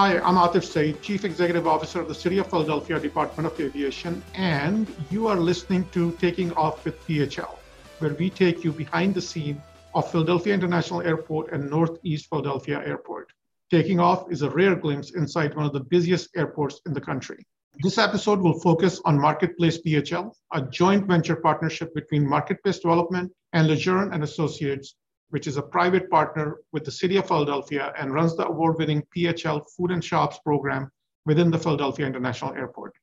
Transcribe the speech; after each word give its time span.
Hi, 0.00 0.20
I'm 0.20 0.36
Atif 0.36 0.62
Saeed, 0.62 1.02
Chief 1.02 1.24
Executive 1.24 1.66
Officer 1.66 2.00
of 2.00 2.06
the 2.06 2.14
City 2.14 2.38
of 2.38 2.48
Philadelphia 2.48 3.00
Department 3.00 3.52
of 3.52 3.60
Aviation, 3.60 4.22
and 4.34 4.86
you 5.10 5.26
are 5.26 5.34
listening 5.34 5.88
to 5.90 6.12
Taking 6.20 6.52
Off 6.52 6.84
with 6.84 7.04
PHL, 7.04 7.56
where 7.98 8.14
we 8.14 8.30
take 8.30 8.62
you 8.62 8.70
behind 8.70 9.12
the 9.12 9.20
scene 9.20 9.60
of 9.96 10.08
Philadelphia 10.08 10.54
International 10.54 11.02
Airport 11.02 11.50
and 11.50 11.68
Northeast 11.68 12.28
Philadelphia 12.28 12.80
Airport. 12.86 13.32
Taking 13.72 13.98
Off 13.98 14.30
is 14.30 14.42
a 14.42 14.50
rare 14.50 14.76
glimpse 14.76 15.16
inside 15.16 15.56
one 15.56 15.66
of 15.66 15.72
the 15.72 15.80
busiest 15.80 16.28
airports 16.36 16.80
in 16.86 16.92
the 16.92 17.00
country. 17.00 17.44
This 17.82 17.98
episode 17.98 18.38
will 18.38 18.60
focus 18.60 19.00
on 19.04 19.18
Marketplace 19.18 19.80
PHL, 19.84 20.32
a 20.52 20.62
joint 20.62 21.08
venture 21.08 21.34
partnership 21.34 21.92
between 21.92 22.24
Marketplace 22.24 22.78
Development 22.78 23.32
and 23.52 23.66
Lejeune 23.66 24.12
and 24.12 24.22
Associates, 24.22 24.94
which 25.30 25.46
is 25.46 25.56
a 25.56 25.62
private 25.62 26.10
partner 26.10 26.58
with 26.72 26.84
the 26.84 26.90
City 26.90 27.16
of 27.16 27.28
Philadelphia 27.28 27.92
and 27.98 28.14
runs 28.14 28.36
the 28.36 28.46
award-winning 28.46 29.02
PHL 29.14 29.62
Food 29.76 29.90
and 29.90 30.04
Shops 30.04 30.38
program 30.38 30.90
within 31.26 31.50
the 31.50 31.58
Philadelphia 31.58 32.06
International 32.06 32.54
Airport. 32.54 32.94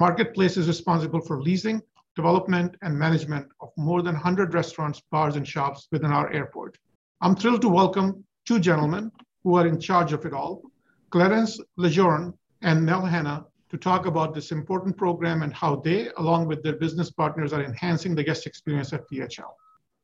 Marketplace 0.00 0.56
is 0.56 0.68
responsible 0.68 1.20
for 1.20 1.42
leasing, 1.42 1.80
development, 2.16 2.76
and 2.82 2.96
management 2.98 3.46
of 3.60 3.70
more 3.76 4.02
than 4.02 4.14
100 4.14 4.54
restaurants, 4.54 5.02
bars, 5.10 5.36
and 5.36 5.46
shops 5.46 5.88
within 5.90 6.12
our 6.12 6.32
airport. 6.32 6.78
I'm 7.20 7.34
thrilled 7.34 7.62
to 7.62 7.68
welcome 7.68 8.24
two 8.46 8.60
gentlemen 8.60 9.10
who 9.42 9.56
are 9.56 9.66
in 9.66 9.80
charge 9.80 10.12
of 10.12 10.24
it 10.24 10.32
all, 10.32 10.62
Clarence 11.10 11.60
Lejeune 11.76 12.34
and 12.62 12.84
Mel 12.84 13.04
Hannah, 13.04 13.46
to 13.70 13.76
talk 13.76 14.06
about 14.06 14.34
this 14.34 14.52
important 14.52 14.96
program 14.96 15.42
and 15.42 15.52
how 15.52 15.76
they, 15.76 16.08
along 16.18 16.46
with 16.46 16.62
their 16.62 16.76
business 16.76 17.10
partners, 17.10 17.52
are 17.52 17.64
enhancing 17.64 18.14
the 18.14 18.22
guest 18.22 18.46
experience 18.46 18.92
at 18.92 19.08
PHL. 19.10 19.50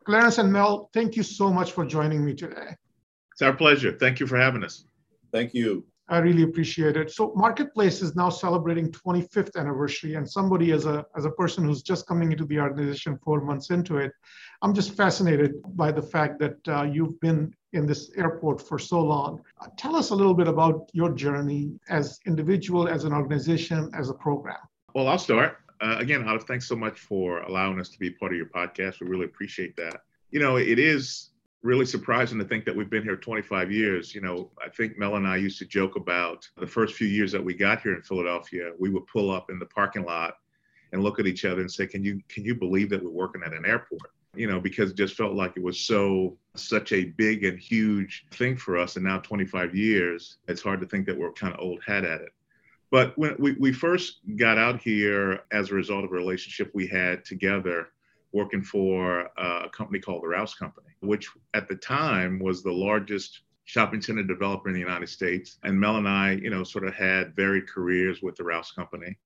Clarence 0.05 0.39
and 0.39 0.53
Mel, 0.53 0.91
thank 0.93 1.17
you 1.17 1.23
so 1.23 1.53
much 1.53 1.73
for 1.73 1.85
joining 1.85 2.25
me 2.25 2.35
today. 2.35 2.75
It's 3.33 3.43
our 3.43 3.53
pleasure. 3.53 3.97
Thank 3.99 4.21
you 4.21 4.27
for 4.27 4.39
having 4.39 4.65
us. 4.65 4.85
Thank 5.33 5.55
you. 5.55 5.85
I 6.09 6.19
really 6.19 6.43
appreciate 6.43 6.97
it. 6.97 7.13
So 7.13 7.33
Marketplace 7.37 8.03
is 8.03 8.17
now 8.17 8.31
celebrating 8.31 8.91
25th 8.91 9.57
anniversary, 9.57 10.17
and 10.17 10.29
somebody 10.29 10.73
as 10.73 10.85
a 10.85 11.07
as 11.17 11.25
a 11.25 11.31
person 11.31 11.65
who's 11.65 11.83
just 11.83 12.09
coming 12.09 12.33
into 12.33 12.45
the 12.45 12.59
organization 12.59 13.17
four 13.25 13.41
months 13.41 13.71
into 13.71 13.99
it, 13.99 14.11
I'm 14.61 14.75
just 14.75 14.97
fascinated 14.97 15.53
by 15.77 15.93
the 15.93 16.03
fact 16.03 16.41
that 16.41 16.57
uh, 16.67 16.83
you've 16.83 17.21
been 17.21 17.55
in 17.75 17.87
this 17.87 18.11
airport 18.17 18.61
for 18.61 18.77
so 18.77 19.01
long. 19.01 19.41
Uh, 19.61 19.69
tell 19.79 19.95
us 19.95 20.11
a 20.11 20.15
little 20.15 20.35
bit 20.35 20.49
about 20.49 20.91
your 20.93 21.13
journey 21.13 21.79
as 21.89 22.19
individual, 22.27 22.89
as 22.89 23.05
an 23.05 23.13
organization, 23.13 23.89
as 23.95 24.11
a 24.11 24.15
program. 24.15 24.59
Well, 24.95 25.07
I'll 25.07 25.19
start. 25.19 25.59
Uh, 25.81 25.97
again, 25.99 26.23
Atif, 26.25 26.43
thanks 26.43 26.67
so 26.67 26.77
much 26.77 27.01
for 27.01 27.41
allowing 27.41 27.81
us 27.81 27.89
to 27.91 27.99
be 27.99 28.11
part 28.11 28.33
of 28.33 28.37
your 28.37 28.47
podcast. 28.47 29.01
We 29.01 29.07
really 29.07 29.25
appreciate 29.25 29.77
that. 29.77 30.03
You 30.31 30.41
know, 30.41 30.57
it 30.57 30.79
is 30.79 31.31
really 31.63 31.87
surprising 31.87 32.39
to 32.39 32.45
think 32.45 32.65
that 32.65 32.77
we've 32.77 32.91
been 32.91 33.03
here 33.03 33.17
25 33.17 33.73
years. 33.73 34.15
You 34.15 34.21
know, 34.21 34.51
I 34.65 34.69
think 34.69 34.99
Mel 34.99 35.17
and 35.17 35.27
I 35.27 35.37
used 35.37 35.59
to 35.59 35.67
joke 35.67 35.97
about 35.97 36.49
the 36.59 36.67
first 36.67 36.95
few 36.95 37.09
years 37.09 37.33
that 37.33 37.45
we 37.45 37.55
got 37.55 37.83
here 37.83 37.95
in 37.95 38.03
Philadelphia. 38.03 38.73
We 38.79 38.91
would 38.91 39.07
pull 39.07 39.31
up 39.31 39.51
in 39.51 39.59
the 39.59 39.67
parking 39.67 40.05
lot 40.05 40.35
and 40.93 41.03
look 41.03 41.19
at 41.19 41.27
each 41.27 41.45
other 41.45 41.61
and 41.61 41.71
say, 41.71 41.87
"Can 41.87 42.03
you 42.05 42.21
can 42.29 42.45
you 42.45 42.55
believe 42.55 42.91
that 42.91 43.03
we're 43.03 43.11
working 43.11 43.43
at 43.45 43.53
an 43.53 43.65
airport?" 43.65 44.11
you 44.35 44.47
know, 44.47 44.61
because 44.61 44.91
it 44.91 44.97
just 44.97 45.17
felt 45.17 45.35
like 45.35 45.57
it 45.57 45.63
was 45.63 45.79
so 45.79 46.37
such 46.55 46.93
a 46.93 47.05
big 47.05 47.45
and 47.45 47.59
huge 47.59 48.27
thing 48.33 48.57
for 48.57 48.79
us. 48.79 48.97
And 48.97 49.05
now 49.05 49.19
25 49.19 49.75
years, 49.75 50.39
it's 50.47 50.63
hard 50.63 50.81
to 50.81 50.87
think 50.87 51.07
that 51.07 51.19
we're 51.19 51.33
kind 51.33 51.53
of 51.53 51.61
old 51.61 51.81
hat 51.87 52.05
at 52.05 52.21
it. 52.21 52.33
But 52.91 53.17
when 53.17 53.37
we, 53.39 53.53
we 53.53 53.73
first 53.73 54.21
got 54.37 54.59
out 54.59 54.81
here 54.83 55.41
as 55.53 55.71
a 55.71 55.75
result 55.75 56.05
of 56.05 56.11
a 56.11 56.15
relationship 56.15 56.71
we 56.75 56.87
had 56.87 57.25
together 57.25 57.89
working 58.33 58.63
for 58.63 59.29
uh, 59.39 59.63
a 59.67 59.69
company 59.71 59.99
called 59.99 60.23
the 60.23 60.29
Rouse 60.29 60.55
Company, 60.55 60.89
which 61.01 61.29
at 61.55 61.69
the 61.69 61.77
time 61.77 62.39
was 62.39 62.63
the 62.63 62.73
largest 62.73 63.43
shopping 63.65 64.03
center 64.03 64.23
developer 64.23 64.69
in 64.69 64.75
the 64.75 64.81
United 64.81 65.09
States. 65.09 65.59
And 65.63 65.79
Mel 65.79 65.97
and 65.97 66.09
I, 66.09 66.33
you 66.33 66.51
know, 66.51 66.65
sort 66.65 66.87
of 66.87 66.95
had 66.95 67.35
varied 67.37 67.69
careers 67.69 68.23
with 68.23 68.37
the 68.37 68.45
Rouse 68.45 68.73
Company. 68.73 69.17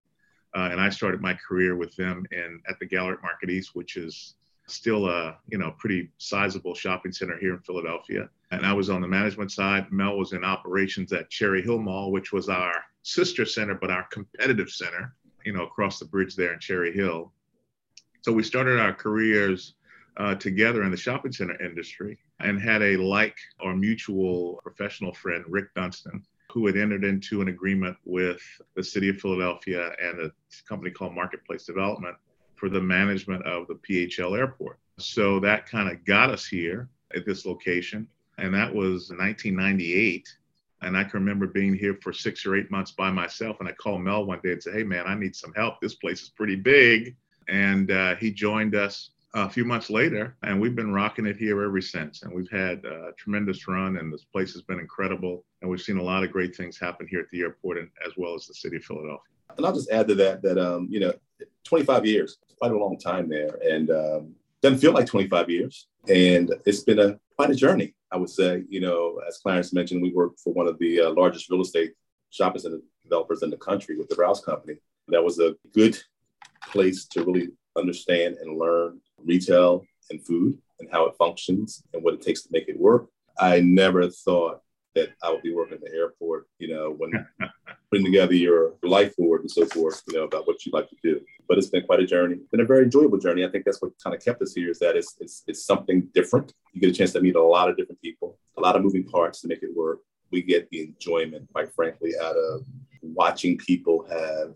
Uh, 0.54 0.68
and 0.70 0.80
I 0.80 0.88
started 0.90 1.20
my 1.20 1.34
career 1.34 1.74
with 1.76 1.97
them 1.97 2.24
in 2.30 2.60
at 2.69 2.78
the 2.78 2.86
Gallery 2.86 3.16
Market 3.22 3.50
East, 3.50 3.74
which 3.74 3.97
is 3.97 4.34
still 4.66 5.08
a 5.08 5.36
you 5.48 5.58
know 5.58 5.74
pretty 5.78 6.10
sizable 6.19 6.74
shopping 6.74 7.12
center 7.12 7.36
here 7.38 7.54
in 7.54 7.60
Philadelphia. 7.60 8.28
And 8.50 8.64
I 8.64 8.72
was 8.72 8.88
on 8.88 9.00
the 9.00 9.08
management 9.08 9.50
side. 9.50 9.91
Mel 9.91 10.16
was 10.16 10.32
in 10.32 10.44
operations 10.44 11.12
at 11.12 11.28
Cherry 11.28 11.60
Hill 11.60 11.80
Mall, 11.80 12.12
which 12.12 12.32
was 12.32 12.48
our 12.48 12.84
sister 13.04 13.44
center, 13.44 13.75
but 13.75 13.91
our 13.91 14.04
competitive 14.10 14.70
center, 14.70 15.15
you 15.44 15.53
know, 15.53 15.65
across 15.65 15.98
the 15.98 16.04
bridge 16.06 16.34
there 16.34 16.53
in 16.53 16.59
Cherry 16.59 16.92
Hill. 16.92 17.32
So 18.22 18.32
we 18.32 18.42
started 18.42 18.81
our 18.81 18.94
careers 18.94 19.75
uh, 20.16 20.34
together 20.34 20.82
in 20.82 20.91
the 20.91 20.97
shopping 20.97 21.32
center 21.32 21.60
industry 21.62 22.19
and 22.41 22.60
had 22.60 22.82
a 22.82 22.97
like 22.97 23.37
or 23.60 23.76
mutual 23.76 24.59
professional 24.62 25.12
friend, 25.12 25.44
Rick 25.47 25.75
Dunstan, 25.75 26.25
who 26.50 26.66
had 26.66 26.76
entered 26.76 27.04
into 27.04 27.42
an 27.42 27.48
agreement 27.48 27.97
with 28.04 28.41
the 28.75 28.82
city 28.82 29.10
of 29.10 29.19
Philadelphia 29.19 29.92
and 30.00 30.21
a 30.21 30.32
company 30.66 30.91
called 30.91 31.15
Marketplace 31.15 31.66
Development 31.66 32.16
for 32.54 32.71
the 32.71 32.81
management 32.81 33.44
of 33.44 33.66
the 33.66 33.75
PHL 33.75 34.38
airport. 34.38 34.78
So 34.98 35.41
that 35.41 35.66
kind 35.66 35.91
of 35.91 36.04
got 36.06 36.31
us 36.31 36.47
here 36.47 36.88
at 37.15 37.26
this 37.26 37.44
location. 37.44 38.06
And 38.38 38.54
that 38.54 38.72
was 38.72 39.10
1998. 39.10 40.26
And 40.84 40.97
I 40.97 41.05
can 41.05 41.21
remember 41.21 41.47
being 41.47 41.75
here 41.75 41.99
for 42.03 42.12
six 42.12 42.45
or 42.45 42.56
eight 42.56 42.71
months 42.71 42.93
by 42.93 43.11
myself. 43.11 43.56
And 43.61 43.69
I 43.69 43.72
called 43.72 44.03
Mel 44.03 44.27
one 44.27 44.41
day 44.43 44.53
and 44.53 44.62
said, 44.62 44.75
Hey, 44.75 44.84
man, 44.84 45.05
I 45.06 45.15
need 45.15 45.34
some 45.34 45.53
help. 45.55 45.81
This 45.81 45.95
place 45.95 46.22
is 46.22 46.28
pretty 46.28 46.56
big. 46.56 47.17
And 47.49 47.91
uh, 47.91 48.17
he 48.17 48.31
joined 48.31 48.75
us 48.75 49.11
a 49.34 49.50
few 49.50 49.65
months 49.65 49.91
later, 49.91 50.37
and 50.45 50.61
we've 50.61 50.77
been 50.77 50.93
rocking 50.93 51.27
it 51.27 51.37
here 51.37 51.61
ever 51.62 51.81
since. 51.81 52.22
And 52.22 52.33
we've 52.33 52.50
had 52.50 52.84
a 52.84 53.11
tremendous 53.19 53.67
run, 53.67 53.97
and 53.97 54.12
this 54.12 54.25
place 54.25 54.53
has 54.53 54.62
been 54.62 54.78
incredible. 54.78 55.45
And 55.61 55.71
we've 55.71 55.81
seen 55.81 55.99
a 55.99 56.03
lot 56.03 56.22
of 56.22 56.31
great 56.31 56.55
things 56.55 56.78
happen 56.78 57.09
here 57.09 57.21
at 57.21 57.28
the 57.31 57.41
airport, 57.41 57.78
and, 57.78 57.89
as 58.06 58.12
well 58.16 58.34
as 58.34 58.47
the 58.47 58.55
city 58.55 58.77
of 58.77 58.84
Philadelphia. 58.84 59.19
And 59.56 59.66
I'll 59.66 59.75
just 59.75 59.91
add 59.91 60.09
to 60.09 60.15
that 60.16 60.43
that 60.43 60.59
um, 60.59 60.87
you 60.91 61.01
know, 61.01 61.12
25 61.65 62.06
years, 62.06 62.39
quite 62.59 62.71
a 62.71 62.78
long 62.78 62.97
time 62.97 63.28
there, 63.28 63.59
and 63.62 63.91
um, 63.91 64.34
doesn't 64.64 64.78
feel 64.78 64.92
like 64.92 65.06
25 65.06 65.50
years. 65.50 65.88
And 66.08 66.52
it's 66.64 66.82
been 66.82 66.98
a 66.98 67.19
quite 67.36 67.50
a 67.50 67.54
journey, 67.54 67.94
I 68.10 68.16
would 68.16 68.30
say. 68.30 68.62
You 68.69 68.80
know, 68.80 69.20
as 69.28 69.38
Clarence 69.38 69.75
mentioned, 69.75 70.02
we 70.02 70.12
work 70.12 70.32
for 70.42 70.54
one 70.54 70.66
of 70.66 70.78
the 70.78 71.02
uh, 71.02 71.10
largest 71.10 71.50
real 71.50 71.60
estate 71.60 71.92
shopping 72.30 72.62
center 72.62 72.78
developers 73.03 73.42
in 73.42 73.50
the 73.50 73.58
country 73.58 73.97
with 73.98 74.08
the 74.08 74.16
Rouse 74.16 74.41
Company. 74.41 74.76
That 75.08 75.22
was 75.22 75.38
a 75.38 75.54
good 75.74 75.98
place 76.70 77.04
to 77.08 77.24
really 77.24 77.48
understand 77.76 78.38
and 78.41 78.58
learn 78.58 79.00
retail 79.19 79.84
and 80.10 80.24
food 80.24 80.56
and 80.80 80.88
how 80.91 81.06
it 81.06 81.14
functions 81.19 81.82
and 81.92 82.03
what 82.03 82.14
it 82.14 82.22
takes 82.22 82.42
to 82.42 82.48
make 82.50 82.69
it 82.69 82.80
work. 82.80 83.08
I 83.38 83.60
never 83.60 84.08
thought 84.08 84.62
that 84.94 85.10
I 85.22 85.31
would 85.31 85.43
be 85.43 85.55
working 85.55 85.75
at 85.75 85.81
the 85.81 85.93
airport, 85.94 86.47
you 86.59 86.75
know, 86.75 86.91
when 86.91 87.12
putting 87.91 88.05
together 88.05 88.34
your 88.34 88.75
life 88.82 89.16
board 89.16 89.43
and 89.43 89.50
so 89.50 89.66
forth, 89.66 90.03
you 90.09 90.16
know, 90.16 90.25
about 90.25 90.47
what 90.47 90.65
you'd 90.65 90.75
like 90.75 90.88
to 90.91 90.97
do. 91.03 91.21
But 91.49 91.59
it's 91.59 91.69
been 91.69 91.84
quite 91.84 92.00
a 92.00 92.06
journey. 92.06 92.38
Been 92.50 92.60
a 92.60 92.65
very 92.65 92.84
enjoyable 92.84 93.19
journey. 93.19 93.44
I 93.44 93.49
think 93.49 93.65
that's 93.65 93.83
what 93.83 93.93
kind 94.03 94.15
of 94.15 94.25
kept 94.25 94.43
us 94.43 94.54
here 94.54 94.71
is 94.71 94.78
that 94.78 94.97
it's, 94.97 95.16
it's, 95.21 95.43
it's 95.47 95.65
something 95.65 96.09
different. 96.15 96.53
You 96.72 96.81
get 96.81 96.91
a 96.91 96.94
chance 96.94 97.12
to 97.12 97.21
meet 97.21 97.37
a 97.37 97.43
lot 97.43 97.69
of 97.69 97.77
different 97.77 98.00
people, 98.00 98.38
a 98.56 98.60
lot 98.60 98.77
of 98.77 98.83
moving 98.83 99.04
parts 99.04 99.41
to 99.43 99.49
make 99.49 99.62
it 99.62 99.75
work. 99.75 100.00
We 100.31 100.43
get 100.43 100.69
the 100.71 100.83
enjoyment, 100.83 101.49
quite 101.53 101.72
frankly, 101.72 102.12
out 102.21 102.37
of 102.37 102.65
watching 103.03 103.59
people 103.59 104.06
have 104.10 104.54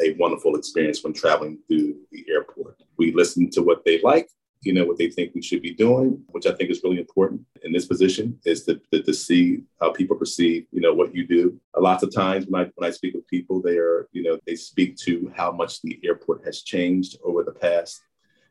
a 0.00 0.14
wonderful 0.14 0.56
experience 0.56 1.02
when 1.02 1.12
traveling 1.12 1.58
through 1.66 1.96
the 2.12 2.24
airport. 2.28 2.80
We 2.96 3.12
listen 3.12 3.50
to 3.50 3.62
what 3.62 3.84
they 3.84 4.00
like 4.02 4.28
you 4.62 4.72
know, 4.72 4.84
what 4.84 4.98
they 4.98 5.08
think 5.08 5.34
we 5.34 5.42
should 5.42 5.62
be 5.62 5.72
doing, 5.72 6.22
which 6.28 6.46
I 6.46 6.52
think 6.52 6.70
is 6.70 6.82
really 6.82 6.98
important 6.98 7.42
in 7.62 7.72
this 7.72 7.86
position 7.86 8.38
is 8.44 8.64
to, 8.64 8.80
to, 8.92 9.02
to, 9.02 9.14
see 9.14 9.62
how 9.80 9.92
people 9.92 10.16
perceive, 10.16 10.66
you 10.72 10.80
know, 10.80 10.92
what 10.92 11.14
you 11.14 11.26
do. 11.26 11.58
A 11.74 11.80
lots 11.80 12.02
of 12.02 12.12
times 12.12 12.46
when 12.48 12.62
I, 12.64 12.70
when 12.74 12.88
I 12.88 12.92
speak 12.92 13.14
with 13.14 13.26
people, 13.28 13.62
they 13.62 13.76
are, 13.76 14.08
you 14.12 14.24
know, 14.24 14.38
they 14.46 14.56
speak 14.56 14.96
to 14.98 15.32
how 15.36 15.52
much 15.52 15.80
the 15.82 16.00
airport 16.04 16.44
has 16.44 16.62
changed 16.62 17.18
over 17.24 17.44
the 17.44 17.52
past 17.52 18.02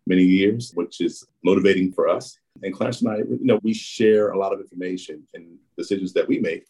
many 0.06 0.24
years, 0.24 0.72
which 0.76 1.02
is 1.02 1.28
motivating 1.44 1.92
for 1.92 2.08
us. 2.08 2.40
And 2.64 2.74
Clarence 2.74 3.02
and 3.02 3.12
I, 3.12 3.18
you 3.18 3.40
know, 3.42 3.60
we 3.62 3.74
share 3.74 4.30
a 4.30 4.38
lot 4.38 4.54
of 4.54 4.62
information 4.62 5.28
and 5.34 5.58
decisions 5.78 6.14
that 6.14 6.28
we 6.28 6.40
make 6.40 6.66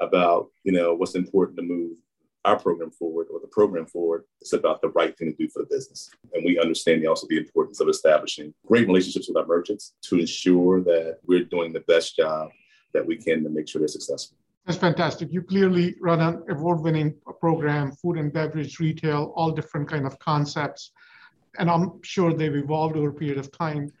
about, 0.00 0.48
you 0.64 0.72
know, 0.72 0.94
what's 0.94 1.14
important 1.14 1.56
to 1.56 1.62
move 1.62 1.96
our 2.44 2.58
program 2.58 2.90
forward 2.90 3.28
or 3.32 3.40
the 3.40 3.46
program 3.48 3.86
forward, 3.86 4.24
it's 4.40 4.52
about 4.52 4.82
the 4.82 4.90
right 4.90 5.16
thing 5.16 5.32
to 5.32 5.36
do 5.36 5.48
for 5.48 5.60
the 5.60 5.68
business. 5.68 6.10
And 6.32 6.44
we 6.44 6.58
understand 6.58 7.06
also 7.06 7.26
the 7.28 7.38
importance 7.38 7.80
of 7.80 7.88
establishing 7.88 8.52
great 8.66 8.86
relationships 8.86 9.28
with 9.28 9.36
our 9.36 9.46
merchants 9.46 9.94
to 10.02 10.18
ensure 10.18 10.82
that 10.82 11.18
we're 11.26 11.44
doing 11.44 11.72
the 11.72 11.80
best 11.80 12.16
job 12.16 12.50
that 12.92 13.06
we 13.06 13.16
can 13.16 13.42
to 13.44 13.50
make 13.50 13.68
sure 13.68 13.80
they're 13.80 13.88
successful. 13.88 14.36
That's 14.66 14.78
fantastic. 14.78 15.32
You 15.32 15.42
clearly 15.42 15.94
run 16.00 16.20
an 16.20 16.42
award-winning 16.48 17.14
program, 17.40 17.92
food 17.92 18.18
and 18.18 18.32
beverage, 18.32 18.78
retail, 18.80 19.32
all 19.36 19.50
different 19.50 19.88
kind 19.88 20.06
of 20.06 20.18
concepts. 20.18 20.92
And 21.58 21.70
I'm 21.70 22.02
sure 22.02 22.32
they've 22.32 22.54
evolved 22.54 22.96
over 22.96 23.08
a 23.08 23.12
period 23.12 23.38
of 23.38 23.52
time. 23.52 23.92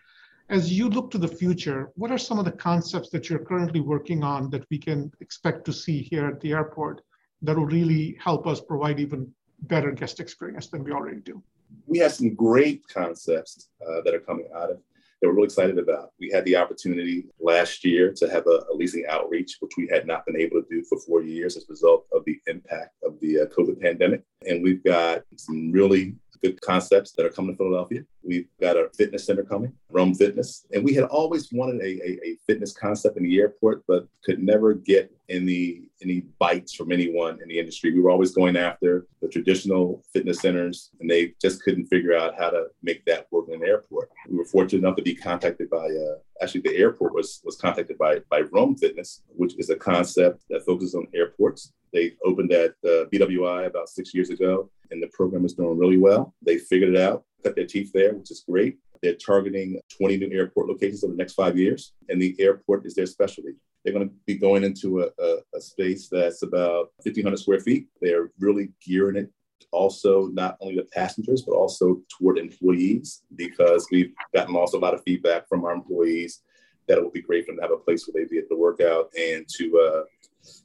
As 0.50 0.72
you 0.72 0.88
look 0.88 1.10
to 1.12 1.18
the 1.18 1.28
future, 1.28 1.90
what 1.96 2.10
are 2.10 2.18
some 2.18 2.38
of 2.38 2.44
the 2.44 2.52
concepts 2.52 3.10
that 3.10 3.28
you're 3.28 3.44
currently 3.44 3.80
working 3.80 4.22
on 4.22 4.50
that 4.50 4.64
we 4.70 4.78
can 4.78 5.10
expect 5.20 5.64
to 5.66 5.72
see 5.72 6.02
here 6.02 6.26
at 6.26 6.40
the 6.40 6.52
airport 6.52 7.02
that 7.44 7.56
will 7.56 7.66
really 7.66 8.16
help 8.20 8.46
us 8.46 8.60
provide 8.60 8.98
even 8.98 9.32
better 9.62 9.92
guest 9.92 10.20
experience 10.20 10.66
than 10.68 10.82
we 10.82 10.92
already 10.92 11.20
do. 11.20 11.42
We 11.86 11.98
have 11.98 12.12
some 12.12 12.34
great 12.34 12.86
concepts 12.88 13.68
uh, 13.86 14.00
that 14.04 14.14
are 14.14 14.20
coming 14.20 14.48
out 14.54 14.70
of 14.70 14.78
that 15.24 15.28
we're 15.28 15.34
really 15.34 15.46
excited 15.46 15.78
about. 15.78 16.10
We 16.20 16.30
had 16.30 16.44
the 16.44 16.56
opportunity 16.56 17.26
last 17.40 17.82
year 17.82 18.12
to 18.12 18.28
have 18.28 18.46
a, 18.46 18.64
a, 18.70 18.74
leasing 18.74 19.04
outreach, 19.08 19.56
which 19.60 19.72
we 19.78 19.88
had 19.90 20.06
not 20.06 20.26
been 20.26 20.38
able 20.38 20.60
to 20.60 20.68
do 20.68 20.84
for 20.84 20.98
four 21.00 21.22
years 21.22 21.56
as 21.56 21.64
a 21.64 21.70
result 21.72 22.06
of 22.12 22.24
the 22.26 22.38
impact 22.46 22.90
of 23.02 23.18
the 23.20 23.40
uh, 23.40 23.46
COVID 23.46 23.80
pandemic. 23.80 24.22
And 24.46 24.62
we've 24.62 24.84
got 24.84 25.22
some 25.36 25.72
really 25.72 26.14
good 26.42 26.60
concepts 26.60 27.12
that 27.12 27.26
are 27.26 27.30
coming 27.30 27.52
to 27.52 27.56
Philadelphia. 27.56 28.04
We've 28.22 28.48
got 28.60 28.76
a 28.76 28.88
fitness 28.96 29.26
center 29.26 29.42
coming, 29.42 29.72
Roam 29.90 30.14
Fitness. 30.14 30.66
And 30.72 30.84
we 30.84 30.94
had 30.94 31.04
always 31.04 31.52
wanted 31.52 31.80
a, 31.80 31.86
a, 31.86 32.28
a 32.28 32.36
fitness 32.46 32.72
concept 32.72 33.16
in 33.16 33.24
the 33.24 33.38
airport, 33.38 33.84
but 33.86 34.08
could 34.24 34.42
never 34.42 34.74
get 34.74 35.10
any 35.28 35.82
any 36.02 36.20
bites 36.38 36.74
from 36.74 36.92
anyone 36.92 37.38
in 37.42 37.48
the 37.48 37.58
industry. 37.58 37.92
We 37.92 38.00
were 38.00 38.10
always 38.10 38.32
going 38.32 38.56
after 38.56 39.06
the 39.22 39.28
traditional 39.28 40.04
fitness 40.12 40.40
centers, 40.40 40.90
and 41.00 41.10
they 41.10 41.34
just 41.40 41.62
couldn't 41.62 41.86
figure 41.86 42.16
out 42.16 42.34
how 42.38 42.50
to 42.50 42.66
make 42.82 43.04
that 43.06 43.26
work 43.30 43.46
in 43.48 43.54
an 43.54 43.68
airport. 43.68 44.10
We 44.28 44.36
were 44.36 44.44
fortunate 44.44 44.80
enough 44.80 44.96
to 44.96 45.02
be 45.02 45.14
contacted 45.14 45.70
by 45.70 45.86
uh, 45.86 46.16
actually 46.42 46.62
the 46.62 46.76
airport 46.76 47.14
was 47.14 47.40
was 47.44 47.56
contacted 47.56 47.98
by 47.98 48.20
by 48.30 48.42
Roam 48.52 48.76
Fitness, 48.76 49.22
which 49.28 49.54
is 49.58 49.70
a 49.70 49.76
concept 49.76 50.42
that 50.50 50.64
focuses 50.64 50.94
on 50.94 51.06
airports. 51.14 51.72
They 51.92 52.14
opened 52.24 52.52
at 52.52 52.72
uh, 52.84 53.06
BWI 53.12 53.66
about 53.66 53.88
six 53.88 54.12
years 54.12 54.30
ago, 54.30 54.68
and 54.94 55.02
the 55.02 55.08
program 55.08 55.44
is 55.44 55.54
doing 55.54 55.76
really 55.76 55.98
well. 55.98 56.34
They 56.40 56.56
figured 56.58 56.94
it 56.94 57.00
out, 57.00 57.24
cut 57.42 57.56
their 57.56 57.66
teeth 57.66 57.90
there, 57.92 58.14
which 58.14 58.30
is 58.30 58.44
great. 58.48 58.78
They're 59.02 59.14
targeting 59.14 59.80
20 59.98 60.16
new 60.16 60.30
airport 60.32 60.68
locations 60.68 61.04
over 61.04 61.12
the 61.12 61.18
next 61.18 61.34
five 61.34 61.58
years, 61.58 61.92
and 62.08 62.22
the 62.22 62.34
airport 62.38 62.86
is 62.86 62.94
their 62.94 63.06
specialty. 63.06 63.50
They're 63.84 63.92
going 63.92 64.08
to 64.08 64.14
be 64.24 64.36
going 64.36 64.64
into 64.64 65.02
a, 65.02 65.08
a, 65.20 65.38
a 65.54 65.60
space 65.60 66.08
that's 66.08 66.42
about 66.42 66.92
1,500 67.02 67.36
square 67.36 67.60
feet. 67.60 67.88
They're 68.00 68.30
really 68.38 68.70
gearing 68.86 69.16
it 69.16 69.30
also 69.72 70.28
not 70.28 70.56
only 70.60 70.76
to 70.76 70.84
passengers, 70.84 71.42
but 71.42 71.54
also 71.54 72.00
toward 72.08 72.38
employees, 72.38 73.22
because 73.34 73.86
we've 73.90 74.14
gotten 74.34 74.56
also 74.56 74.78
a 74.78 74.80
lot 74.80 74.94
of 74.94 75.02
feedback 75.02 75.48
from 75.48 75.64
our 75.64 75.74
employees 75.74 76.40
that 76.86 76.96
it 76.96 77.04
would 77.04 77.12
be 77.12 77.22
great 77.22 77.44
for 77.44 77.52
them 77.52 77.56
to 77.56 77.62
have 77.62 77.72
a 77.72 77.76
place 77.76 78.06
where 78.06 78.22
they'd 78.22 78.30
be 78.30 78.38
able 78.38 78.48
to 78.48 78.56
work 78.56 78.80
out 78.80 79.10
and 79.18 79.46
to, 79.58 79.78
uh, 79.78 80.02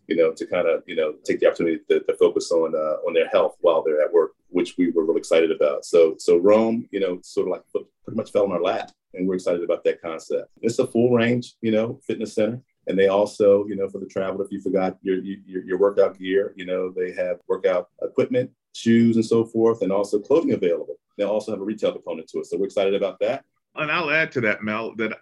you 0.07 0.15
know, 0.15 0.31
to 0.31 0.45
kind 0.45 0.67
of, 0.67 0.83
you 0.87 0.95
know, 0.95 1.13
take 1.23 1.39
the 1.39 1.47
opportunity 1.47 1.79
to, 1.89 1.99
to 2.01 2.13
focus 2.15 2.51
on 2.51 2.75
uh, 2.75 2.97
on 3.05 3.13
their 3.13 3.27
health 3.29 3.55
while 3.61 3.83
they're 3.83 4.01
at 4.01 4.13
work, 4.13 4.31
which 4.49 4.75
we 4.77 4.91
were 4.91 5.05
really 5.05 5.19
excited 5.19 5.51
about. 5.51 5.85
So, 5.85 6.15
so 6.17 6.37
Roam, 6.37 6.87
you 6.91 6.99
know, 6.99 7.19
sort 7.21 7.47
of 7.47 7.51
like 7.51 7.63
pretty 7.71 8.17
much 8.17 8.31
fell 8.31 8.45
in 8.45 8.51
our 8.51 8.61
lap, 8.61 8.91
and 9.13 9.27
we're 9.27 9.35
excited 9.35 9.63
about 9.63 9.83
that 9.83 10.01
concept. 10.01 10.49
It's 10.61 10.79
a 10.79 10.87
full 10.87 11.11
range, 11.11 11.55
you 11.61 11.71
know, 11.71 11.99
fitness 12.05 12.35
center. 12.35 12.61
And 12.87 12.97
they 12.97 13.07
also, 13.07 13.65
you 13.67 13.75
know, 13.75 13.87
for 13.87 13.99
the 13.99 14.07
traveler, 14.07 14.43
if 14.45 14.51
you 14.51 14.59
forgot 14.61 14.97
your, 15.03 15.17
your, 15.23 15.63
your 15.63 15.77
workout 15.77 16.17
gear, 16.17 16.53
you 16.55 16.65
know, 16.65 16.91
they 16.91 17.11
have 17.11 17.37
workout 17.47 17.89
equipment, 18.01 18.49
shoes, 18.73 19.15
and 19.15 19.25
so 19.25 19.45
forth, 19.45 19.83
and 19.83 19.91
also 19.91 20.17
clothing 20.17 20.53
available. 20.53 20.95
They 21.15 21.23
also 21.23 21.51
have 21.51 21.61
a 21.61 21.63
retail 21.63 21.91
component 21.91 22.27
to 22.29 22.39
it. 22.39 22.47
So 22.47 22.57
we're 22.57 22.65
excited 22.65 22.95
about 22.95 23.19
that. 23.19 23.45
And 23.79 23.91
I'll 23.91 24.11
add 24.11 24.31
to 24.33 24.41
that, 24.41 24.61
Mel, 24.61 24.93
that 24.97 25.17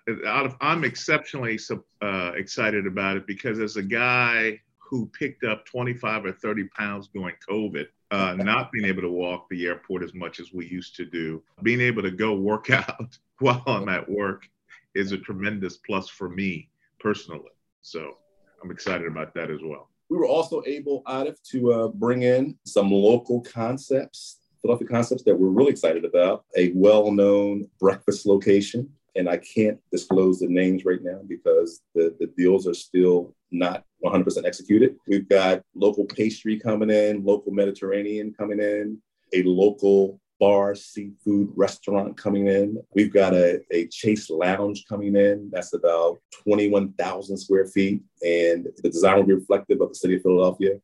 I'm 0.61 0.83
exceptionally 0.83 1.59
uh, 2.01 2.31
excited 2.35 2.87
about 2.87 3.17
it 3.17 3.27
because 3.27 3.59
as 3.59 3.77
a 3.77 3.83
guy 3.83 4.59
who 4.79 5.05
picked 5.07 5.43
up 5.43 5.65
25 5.65 6.25
or 6.25 6.31
30 6.31 6.67
pounds 6.69 7.09
during 7.13 7.35
COVID, 7.47 7.85
uh, 8.09 8.33
not 8.37 8.71
being 8.71 8.85
able 8.85 9.03
to 9.03 9.11
walk 9.11 9.47
the 9.49 9.65
airport 9.67 10.03
as 10.03 10.13
much 10.13 10.39
as 10.39 10.53
we 10.53 10.65
used 10.67 10.95
to 10.95 11.05
do, 11.05 11.43
being 11.61 11.81
able 11.81 12.01
to 12.01 12.11
go 12.11 12.35
work 12.35 12.69
out 12.71 13.17
while 13.39 13.63
I'm 13.67 13.89
at 13.89 14.09
work 14.09 14.49
is 14.95 15.11
a 15.11 15.17
tremendous 15.17 15.77
plus 15.77 16.09
for 16.09 16.27
me 16.27 16.69
personally. 16.99 17.51
So 17.81 18.17
I'm 18.63 18.71
excited 18.71 19.05
about 19.05 19.33
that 19.35 19.51
as 19.51 19.59
well. 19.63 19.89
We 20.09 20.17
were 20.17 20.25
also 20.25 20.63
able, 20.65 21.03
Atif, 21.03 21.41
to 21.51 21.73
uh, 21.73 21.87
bring 21.89 22.23
in 22.23 22.57
some 22.65 22.89
local 22.89 23.41
concepts, 23.41 24.36
Philadelphia 24.61 24.87
concepts 24.87 25.23
that 25.23 25.35
we're 25.35 25.49
really 25.49 25.71
excited 25.71 26.05
about. 26.05 26.45
A 26.55 26.71
well 26.73 27.11
known 27.11 27.69
breakfast 27.79 28.25
location. 28.25 28.89
And 29.15 29.27
I 29.27 29.37
can't 29.37 29.79
disclose 29.91 30.39
the 30.39 30.47
names 30.47 30.85
right 30.85 31.01
now 31.01 31.21
because 31.27 31.81
the, 31.95 32.15
the 32.19 32.27
deals 32.37 32.67
are 32.67 32.75
still 32.75 33.35
not 33.51 33.83
100% 34.05 34.45
executed. 34.45 34.95
We've 35.07 35.27
got 35.27 35.63
local 35.73 36.05
pastry 36.05 36.59
coming 36.59 36.91
in, 36.91 37.25
local 37.25 37.51
Mediterranean 37.51 38.33
coming 38.37 38.59
in, 38.59 38.99
a 39.33 39.41
local 39.43 40.19
bar 40.39 40.75
seafood 40.75 41.49
restaurant 41.55 42.15
coming 42.15 42.47
in. 42.47 42.77
We've 42.93 43.11
got 43.11 43.33
a, 43.33 43.59
a 43.71 43.87
Chase 43.87 44.29
Lounge 44.29 44.85
coming 44.87 45.15
in. 45.15 45.49
That's 45.51 45.73
about 45.73 46.19
21,000 46.43 47.37
square 47.37 47.65
feet. 47.65 48.03
And 48.23 48.67
the 48.83 48.89
design 48.89 49.17
will 49.17 49.23
be 49.23 49.33
reflective 49.33 49.81
of 49.81 49.89
the 49.89 49.95
city 49.95 50.17
of 50.17 50.21
Philadelphia 50.21 50.79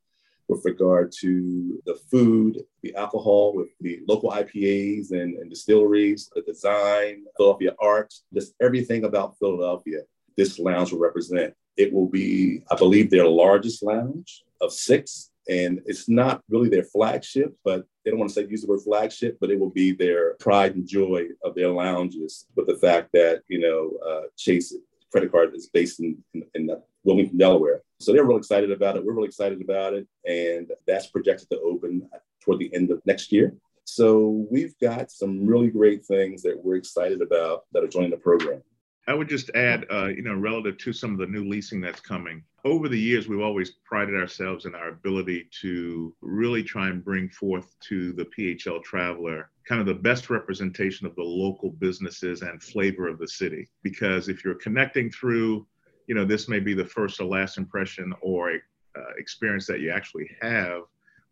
with 0.53 0.65
regard 0.65 1.11
to 1.19 1.81
the 1.85 1.95
food, 2.09 2.63
the 2.81 2.95
alcohol, 2.95 3.53
with 3.55 3.69
the 3.81 3.99
local 4.07 4.31
IPAs 4.31 5.11
and, 5.11 5.35
and 5.37 5.49
distilleries, 5.49 6.29
the 6.35 6.41
design, 6.41 7.23
Philadelphia 7.37 7.75
art, 7.79 8.13
just 8.33 8.53
everything 8.61 9.03
about 9.03 9.37
Philadelphia. 9.39 9.99
This 10.37 10.59
lounge 10.59 10.91
will 10.91 10.99
represent. 10.99 11.53
It 11.77 11.91
will 11.91 12.07
be, 12.07 12.63
I 12.71 12.75
believe, 12.75 13.09
their 13.09 13.27
largest 13.27 13.83
lounge 13.83 14.43
of 14.61 14.71
six 14.71 15.31
and 15.49 15.81
it's 15.85 16.07
not 16.07 16.41
really 16.49 16.69
their 16.69 16.83
flagship, 16.83 17.53
but 17.65 17.85
they 18.03 18.11
don't 18.11 18.19
want 18.19 18.31
to 18.31 18.33
say 18.33 18.47
use 18.47 18.61
the 18.61 18.67
word 18.67 18.81
flagship, 18.81 19.37
but 19.41 19.49
it 19.49 19.59
will 19.59 19.69
be 19.69 19.91
their 19.91 20.35
pride 20.35 20.75
and 20.75 20.87
joy 20.87 21.25
of 21.43 21.55
their 21.55 21.69
lounges 21.69 22.45
with 22.55 22.67
the 22.67 22.77
fact 22.77 23.09
that, 23.13 23.41
you 23.47 23.59
know, 23.59 23.91
uh, 24.07 24.27
Chase 24.37 24.73
credit 25.13 25.31
card 25.31 25.55
is 25.55 25.67
based 25.67 25.99
in, 25.99 26.17
in, 26.33 26.43
in 26.55 26.69
Wilmington, 27.03 27.37
Delaware. 27.37 27.83
So 27.99 28.11
they're 28.11 28.25
really 28.25 28.39
excited 28.39 28.71
about 28.71 28.97
it. 28.97 29.05
We're 29.05 29.13
really 29.13 29.27
excited 29.27 29.61
about 29.61 29.93
it. 29.93 30.07
And 30.27 30.71
that's 30.87 31.07
projected 31.07 31.49
to 31.51 31.59
open 31.59 32.09
toward 32.41 32.59
the 32.59 32.73
end 32.73 32.89
of 32.91 32.99
next 33.05 33.31
year. 33.31 33.55
So 33.85 34.45
we've 34.49 34.77
got 34.79 35.11
some 35.11 35.45
really 35.45 35.69
great 35.69 36.03
things 36.05 36.41
that 36.41 36.57
we're 36.61 36.77
excited 36.77 37.21
about 37.21 37.65
that 37.73 37.83
are 37.83 37.87
joining 37.87 38.09
the 38.09 38.17
program. 38.17 38.63
I 39.07 39.13
would 39.13 39.29
just 39.29 39.51
add, 39.53 39.85
uh, 39.91 40.07
you 40.07 40.23
know, 40.23 40.33
relative 40.33 40.77
to 40.79 40.93
some 40.93 41.11
of 41.11 41.19
the 41.19 41.27
new 41.27 41.47
leasing 41.47 41.79
that's 41.79 41.99
coming. 41.99 42.43
Over 42.65 42.87
the 42.87 42.99
years, 42.99 43.27
we've 43.27 43.41
always 43.41 43.71
prided 43.83 44.15
ourselves 44.15 44.65
in 44.65 44.73
our 44.73 44.87
ability 44.87 45.49
to 45.61 46.15
really 46.21 46.63
try 46.63 46.87
and 46.87 47.03
bring 47.03 47.27
forth 47.27 47.75
to 47.89 48.13
the 48.13 48.25
PHL 48.25 48.81
traveler 48.81 49.49
kind 49.67 49.81
of 49.81 49.87
the 49.87 49.93
best 49.93 50.29
representation 50.29 51.05
of 51.05 51.15
the 51.15 51.23
local 51.23 51.71
businesses 51.71 52.41
and 52.41 52.63
flavor 52.63 53.07
of 53.07 53.19
the 53.19 53.27
city. 53.27 53.69
Because 53.81 54.29
if 54.29 54.45
you're 54.45 54.55
connecting 54.55 55.09
through, 55.09 55.65
you 56.07 56.15
know, 56.15 56.23
this 56.23 56.47
may 56.47 56.59
be 56.59 56.73
the 56.73 56.85
first 56.85 57.19
or 57.19 57.25
last 57.25 57.57
impression 57.57 58.13
or 58.21 58.51
uh, 58.95 59.13
experience 59.17 59.67
that 59.67 59.81
you 59.81 59.91
actually 59.91 60.29
have 60.41 60.83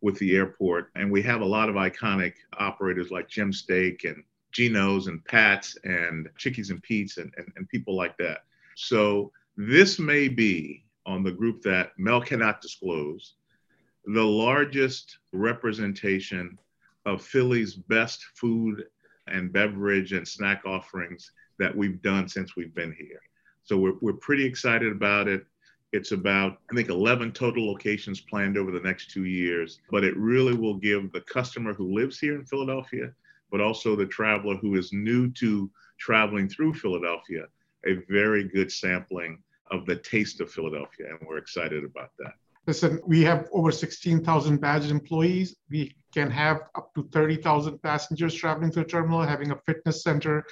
with 0.01 0.18
the 0.19 0.36
airport. 0.36 0.89
And 0.95 1.10
we 1.10 1.22
have 1.22 1.42
a 1.42 1.45
lot 1.45 1.69
of 1.69 1.75
iconic 1.75 2.33
operators 2.57 3.10
like 3.10 3.30
Jim 3.30 3.54
Steak 3.54 4.04
and 4.04 4.24
Geno's 4.51 5.07
and 5.07 5.24
Pat's 5.24 5.78
and 5.86 6.28
Chickies 6.38 6.72
and 6.72 6.83
Pete's 6.83 7.18
and, 7.18 7.33
and, 7.38 7.48
and 7.56 7.69
people 7.69 7.95
like 7.95 8.18
that. 8.18 8.39
So 8.75 9.31
this 9.56 10.00
may 10.00 10.28
be 10.28 10.86
on 11.06 11.24
the 11.24 11.31
group 11.31 11.62
that 11.63 11.92
Mel 11.97 12.21
cannot 12.21 12.61
disclose, 12.61 13.35
the 14.06 14.23
largest 14.23 15.18
representation 15.31 16.57
of 17.06 17.21
Philly's 17.21 17.75
best 17.75 18.23
food 18.35 18.85
and 19.28 19.54
beverage 19.54 20.14
and 20.14 20.28
snack 20.28 20.64
offerings 20.66 21.31
that 21.59 21.75
we've 21.75 22.02
done 22.02 22.28
since 22.28 22.56
we've 22.56 22.73
been 22.73 22.95
here. 22.97 23.21
So 23.64 23.78
we're, 23.78 23.97
we're 24.02 24.14
pretty 24.14 24.45
excited 24.45 24.92
about 24.92 25.28
it. 25.28 25.45
It's 25.94 26.11
about, 26.11 26.59
I 26.71 26.75
think, 26.75 26.90
11 26.90 27.33
total 27.33 27.68
locations 27.68 28.21
planned 28.21 28.57
over 28.57 28.71
the 28.71 28.80
next 28.80 29.11
two 29.11 29.25
years, 29.25 29.80
but 29.90 30.04
it 30.04 30.16
really 30.18 30.54
will 30.54 30.75
give 30.75 31.11
the 31.11 31.21
customer 31.21 31.73
who 31.73 31.94
lives 31.94 32.19
here 32.19 32.35
in 32.35 32.45
Philadelphia 32.45 33.11
but 33.52 33.61
also 33.61 33.95
the 33.95 34.06
traveler 34.06 34.56
who 34.56 34.75
is 34.75 34.94
new 34.94 35.30
to 35.30 35.69
traveling 35.99 36.49
through 36.49 36.73
Philadelphia, 36.73 37.45
a 37.85 37.95
very 38.09 38.45
good 38.45 38.71
sampling 38.71 39.44
of 39.71 39.85
the 39.85 39.95
taste 39.95 40.42
of 40.42 40.51
Philadelphia. 40.51 41.07
And 41.09 41.28
we're 41.28 41.37
excited 41.37 41.83
about 41.83 42.11
that. 42.19 42.33
Listen, 42.68 42.99
we 43.06 43.23
have 43.23 43.47
over 43.51 43.71
16,000 43.71 44.61
badged 44.61 44.92
employees. 44.92 45.56
We 45.69 45.95
can 46.13 46.30
have 46.30 46.61
up 46.75 46.94
to 46.95 47.07
30,000 47.11 47.81
passengers 47.81 48.35
traveling 48.35 48.71
through 48.71 48.83
the 48.83 48.90
terminal. 48.90 49.21
Having 49.21 49.51
a 49.51 49.59
fitness 49.66 50.04
center 50.04 50.45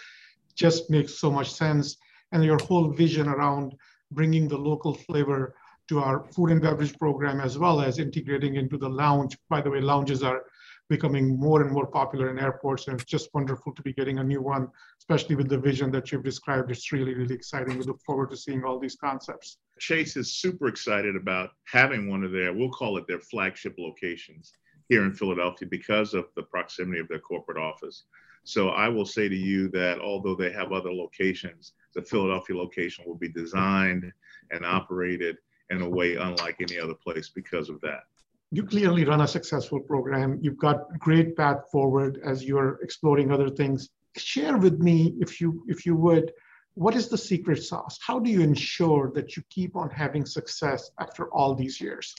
just 0.55 0.89
makes 0.89 1.19
so 1.19 1.31
much 1.31 1.51
sense. 1.51 1.97
And 2.31 2.43
your 2.43 2.57
whole 2.63 2.89
vision 2.89 3.27
around 3.27 3.75
bringing 4.11 4.47
the 4.47 4.57
local 4.57 4.93
flavor 4.93 5.55
to 5.89 5.99
our 5.99 6.25
food 6.31 6.51
and 6.51 6.61
beverage 6.61 6.97
program, 6.97 7.39
as 7.41 7.57
well 7.57 7.81
as 7.81 7.99
integrating 7.99 8.55
into 8.55 8.77
the 8.77 8.89
lounge. 8.89 9.38
By 9.49 9.61
the 9.61 9.69
way, 9.69 9.81
lounges 9.81 10.23
are 10.23 10.43
becoming 10.89 11.39
more 11.39 11.62
and 11.62 11.72
more 11.72 11.86
popular 11.86 12.29
in 12.29 12.39
airports. 12.39 12.88
And 12.88 13.00
it's 13.00 13.10
just 13.10 13.29
wonderful 13.34 13.74
to 13.74 13.81
be 13.81 13.93
getting 13.93 14.17
a 14.19 14.24
new 14.24 14.41
one, 14.41 14.67
especially 15.00 15.36
with 15.36 15.48
the 15.48 15.58
vision 15.58 15.91
that 15.91 16.12
you've 16.12 16.24
described. 16.24 16.72
It's 16.72 16.91
really, 16.91 17.13
really 17.13 17.36
exciting. 17.36 17.77
We 17.77 17.86
look 17.86 18.01
forward 18.01 18.31
to 18.31 18.38
seeing 18.38 18.63
all 18.63 18.79
these 18.79 18.96
concepts. 18.96 19.58
Chase 19.79 20.17
is 20.17 20.34
super 20.34 20.67
excited 20.67 21.15
about 21.15 21.51
having 21.65 22.10
one 22.10 22.24
of 22.24 22.31
their, 22.31 22.51
we'll 22.53 22.72
call 22.72 22.98
it 22.98 23.08
their 23.08 23.19
flagship 23.19 23.75
locations 23.77 24.51
here 24.89 25.03
in 25.03 25.13
Philadelphia 25.13 25.67
because 25.69 26.15
of 26.15 26.25
the 26.36 26.43
proximity 26.43 27.00
of 27.00 27.08
their 27.08 27.19
corporate 27.19 27.60
office. 27.60 28.05
So 28.43 28.69
I 28.69 28.89
will 28.89 29.05
say 29.05 29.29
to 29.29 29.36
you 29.36 29.69
that 29.69 30.00
although 30.00 30.36
they 30.36 30.51
have 30.51 30.72
other 30.72 30.91
locations, 30.91 31.74
the 31.93 32.01
Philadelphia 32.01 32.58
location 32.58 33.05
will 33.05 33.15
be 33.15 33.29
designed 33.29 34.12
and 34.50 34.65
operated 34.65 35.38
in 35.69 35.84
a 35.84 35.89
way 35.89 36.15
unlike 36.15 36.55
any 36.60 36.79
other 36.79 36.96
place 36.96 37.29
because 37.29 37.69
of 37.69 37.79
that 37.81 38.05
you 38.51 38.63
clearly 38.63 39.05
run 39.05 39.21
a 39.21 39.27
successful 39.27 39.79
program. 39.79 40.39
You've 40.41 40.57
got 40.57 40.97
great 40.99 41.37
path 41.37 41.69
forward 41.71 42.19
as 42.25 42.43
you're 42.43 42.79
exploring 42.81 43.31
other 43.31 43.49
things. 43.49 43.89
Share 44.17 44.57
with 44.57 44.79
me, 44.79 45.13
if 45.19 45.39
you 45.39 45.63
if 45.67 45.85
you 45.85 45.95
would, 45.95 46.33
What 46.73 46.95
is 46.95 47.09
the 47.09 47.17
secret 47.17 47.61
sauce? 47.63 47.99
How 48.01 48.19
do 48.19 48.29
you 48.29 48.41
ensure 48.41 49.11
that 49.13 49.35
you 49.35 49.43
keep 49.49 49.75
on 49.75 49.89
having 49.89 50.25
success 50.25 50.91
after 50.99 51.27
all 51.33 51.53
these 51.53 51.81
years? 51.81 52.15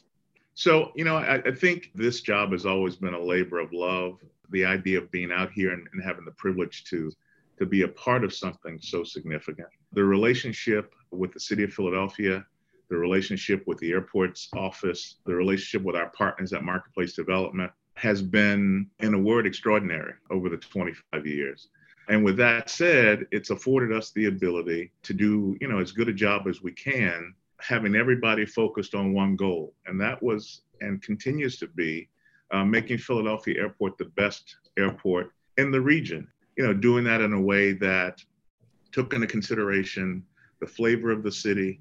So, 0.54 0.92
you 0.94 1.04
know, 1.04 1.16
I, 1.16 1.37
I, 1.37 1.52
think 1.52 1.90
this 1.94 2.20
job 2.20 2.52
has 2.52 2.66
always 2.66 2.96
been 2.96 3.14
a 3.14 3.25
labor 3.34 3.58
of 3.58 3.72
love. 3.72 4.18
The 4.50 4.64
idea 4.66 4.99
of 4.99 5.10
being 5.10 5.32
out 5.32 5.50
here 5.52 5.72
and, 5.72 5.87
and 5.92 6.02
having 6.02 6.26
the 6.26 6.32
privilege 6.32 6.84
to 6.90 7.10
to 7.58 7.66
be 7.66 7.82
a 7.82 7.88
part 7.88 8.25
of 8.25 8.32
something 8.34 8.78
so 8.80 9.04
significant. 9.04 9.68
The 9.92 10.04
relationship 10.04 10.94
with 11.10 11.32
the 11.32 11.40
city 11.40 11.62
of 11.64 11.72
Philadelphia, 11.72 12.44
the 12.90 12.97
relationship 12.97 13.66
with 13.66 13.78
the 13.78 13.92
airport's 13.92 14.49
office, 14.54 15.16
the 15.25 15.35
relationship 15.35 15.85
with 15.85 15.97
our 15.97 16.11
partners 16.11 16.52
at 16.52 16.64
Marketplace 16.64 17.14
Development 17.14 17.70
has 17.94 18.20
been, 18.20 18.88
in 19.00 19.14
a 19.14 19.18
word, 19.18 19.47
extraordinary 19.47 20.14
over 20.30 20.49
the 20.49 20.56
25 20.56 21.26
years. 21.26 21.68
And 22.09 22.25
with 22.25 22.37
that 22.38 22.68
said, 22.68 23.26
it's 23.30 23.50
afforded 23.50 23.97
us 23.97 24.11
the 24.11 24.26
ability 24.26 24.92
to 25.04 25.14
do, 25.14 25.56
you 25.61 25.68
know, 25.68 25.78
as 25.78 25.92
good 25.92 26.09
a 26.09 26.12
job 26.12 26.49
as 26.49 26.62
we 26.62 26.73
can, 26.73 27.35
having 27.61 27.94
everybody 27.94 28.44
focused 28.44 28.94
on 28.94 29.14
one 29.14 29.37
goal. 29.37 29.75
And 29.87 30.00
that 30.00 30.23
was 30.23 30.62
and 30.80 31.00
continues 31.02 31.59
to 31.59 31.68
be 31.68 32.09
uh, 32.50 32.64
making 32.64 32.99
Philadelphia 32.99 33.61
Airport 33.61 33.97
the 33.99 34.06
best 34.16 34.56
airport 34.76 35.32
in 35.56 35.70
the 35.70 35.80
region 35.80 36.26
you 36.61 36.66
know, 36.66 36.75
doing 36.75 37.04
that 37.04 37.23
in 37.23 37.32
a 37.32 37.40
way 37.40 37.73
that 37.73 38.23
took 38.92 39.14
into 39.14 39.26
consideration 39.26 40.23
the 40.61 40.66
flavor 40.66 41.11
of 41.11 41.23
the 41.23 41.32
city, 41.32 41.80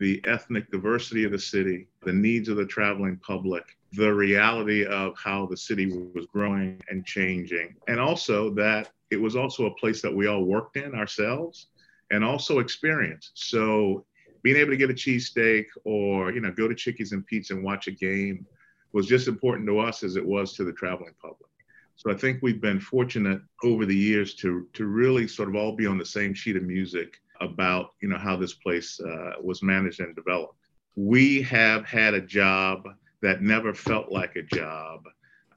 the 0.00 0.20
ethnic 0.26 0.70
diversity 0.70 1.24
of 1.24 1.30
the 1.30 1.38
city, 1.38 1.86
the 2.02 2.12
needs 2.12 2.48
of 2.48 2.56
the 2.56 2.64
traveling 2.64 3.18
public, 3.18 3.62
the 3.92 4.12
reality 4.12 4.84
of 4.86 5.14
how 5.18 5.46
the 5.46 5.56
city 5.56 5.92
was 6.14 6.26
growing 6.26 6.80
and 6.88 7.04
changing, 7.04 7.76
and 7.86 8.00
also 8.00 8.50
that 8.54 8.90
it 9.10 9.20
was 9.20 9.36
also 9.36 9.66
a 9.66 9.74
place 9.74 10.00
that 10.00 10.14
we 10.14 10.26
all 10.26 10.44
worked 10.44 10.78
in 10.78 10.94
ourselves 10.94 11.66
and 12.10 12.24
also 12.24 12.60
experienced. 12.60 13.32
So 13.34 14.06
being 14.42 14.56
able 14.56 14.70
to 14.70 14.76
get 14.78 14.90
a 14.90 14.94
cheesesteak 14.94 15.66
or 15.84 16.32
you 16.32 16.40
know 16.40 16.50
go 16.50 16.66
to 16.66 16.74
Chickies 16.74 17.12
and 17.12 17.26
Pete's 17.26 17.50
and 17.50 17.62
watch 17.62 17.86
a 17.86 17.92
game 17.92 18.46
was 18.92 19.06
just 19.06 19.28
important 19.28 19.68
to 19.68 19.78
us 19.78 20.02
as 20.02 20.16
it 20.16 20.26
was 20.26 20.54
to 20.54 20.64
the 20.64 20.72
traveling 20.72 21.14
public. 21.20 21.50
So 21.96 22.10
I 22.10 22.14
think 22.14 22.40
we've 22.40 22.60
been 22.60 22.80
fortunate 22.80 23.42
over 23.62 23.84
the 23.84 23.94
years 23.94 24.34
to 24.36 24.66
to 24.72 24.86
really 24.86 25.28
sort 25.28 25.50
of 25.50 25.56
all 25.56 25.76
be 25.76 25.86
on 25.86 25.98
the 25.98 26.06
same 26.06 26.32
sheet 26.32 26.56
of 26.56 26.62
music 26.62 27.20
about 27.40 27.94
you 28.00 28.08
know 28.08 28.18
how 28.18 28.36
this 28.36 28.54
place 28.54 29.00
uh, 29.00 29.32
was 29.42 29.62
managed 29.62 30.00
and 30.00 30.14
developed. 30.14 30.54
We 30.96 31.42
have 31.42 31.84
had 31.84 32.14
a 32.14 32.20
job 32.20 32.88
that 33.22 33.42
never 33.42 33.74
felt 33.74 34.10
like 34.10 34.36
a 34.36 34.42
job, 34.42 35.04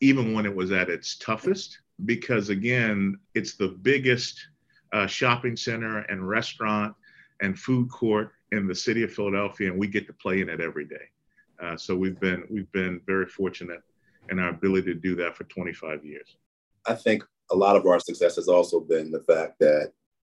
even 0.01 0.33
when 0.33 0.45
it 0.45 0.55
was 0.55 0.71
at 0.71 0.89
its 0.89 1.17
toughest, 1.17 1.79
because 2.05 2.49
again, 2.49 3.17
it's 3.33 3.55
the 3.55 3.69
biggest 3.69 4.39
uh, 4.91 5.07
shopping 5.07 5.55
center 5.55 5.99
and 5.99 6.27
restaurant 6.27 6.95
and 7.41 7.57
food 7.57 7.89
court 7.89 8.31
in 8.51 8.67
the 8.67 8.75
city 8.75 9.03
of 9.03 9.11
Philadelphia, 9.11 9.71
and 9.71 9.79
we 9.79 9.87
get 9.87 10.07
to 10.07 10.13
play 10.13 10.41
in 10.41 10.49
it 10.49 10.61
every 10.61 10.85
day. 10.85 11.09
Uh, 11.61 11.77
so 11.77 11.95
we've 11.95 12.19
been 12.19 12.43
we've 12.49 12.71
been 12.71 13.01
very 13.05 13.25
fortunate 13.25 13.81
in 14.29 14.39
our 14.39 14.49
ability 14.49 14.93
to 14.93 14.99
do 14.99 15.15
that 15.15 15.35
for 15.35 15.43
25 15.45 16.05
years. 16.05 16.37
I 16.85 16.95
think 16.95 17.23
a 17.51 17.55
lot 17.55 17.75
of 17.75 17.85
our 17.85 17.99
success 17.99 18.35
has 18.35 18.47
also 18.47 18.79
been 18.79 19.11
the 19.11 19.21
fact 19.21 19.59
that 19.59 19.91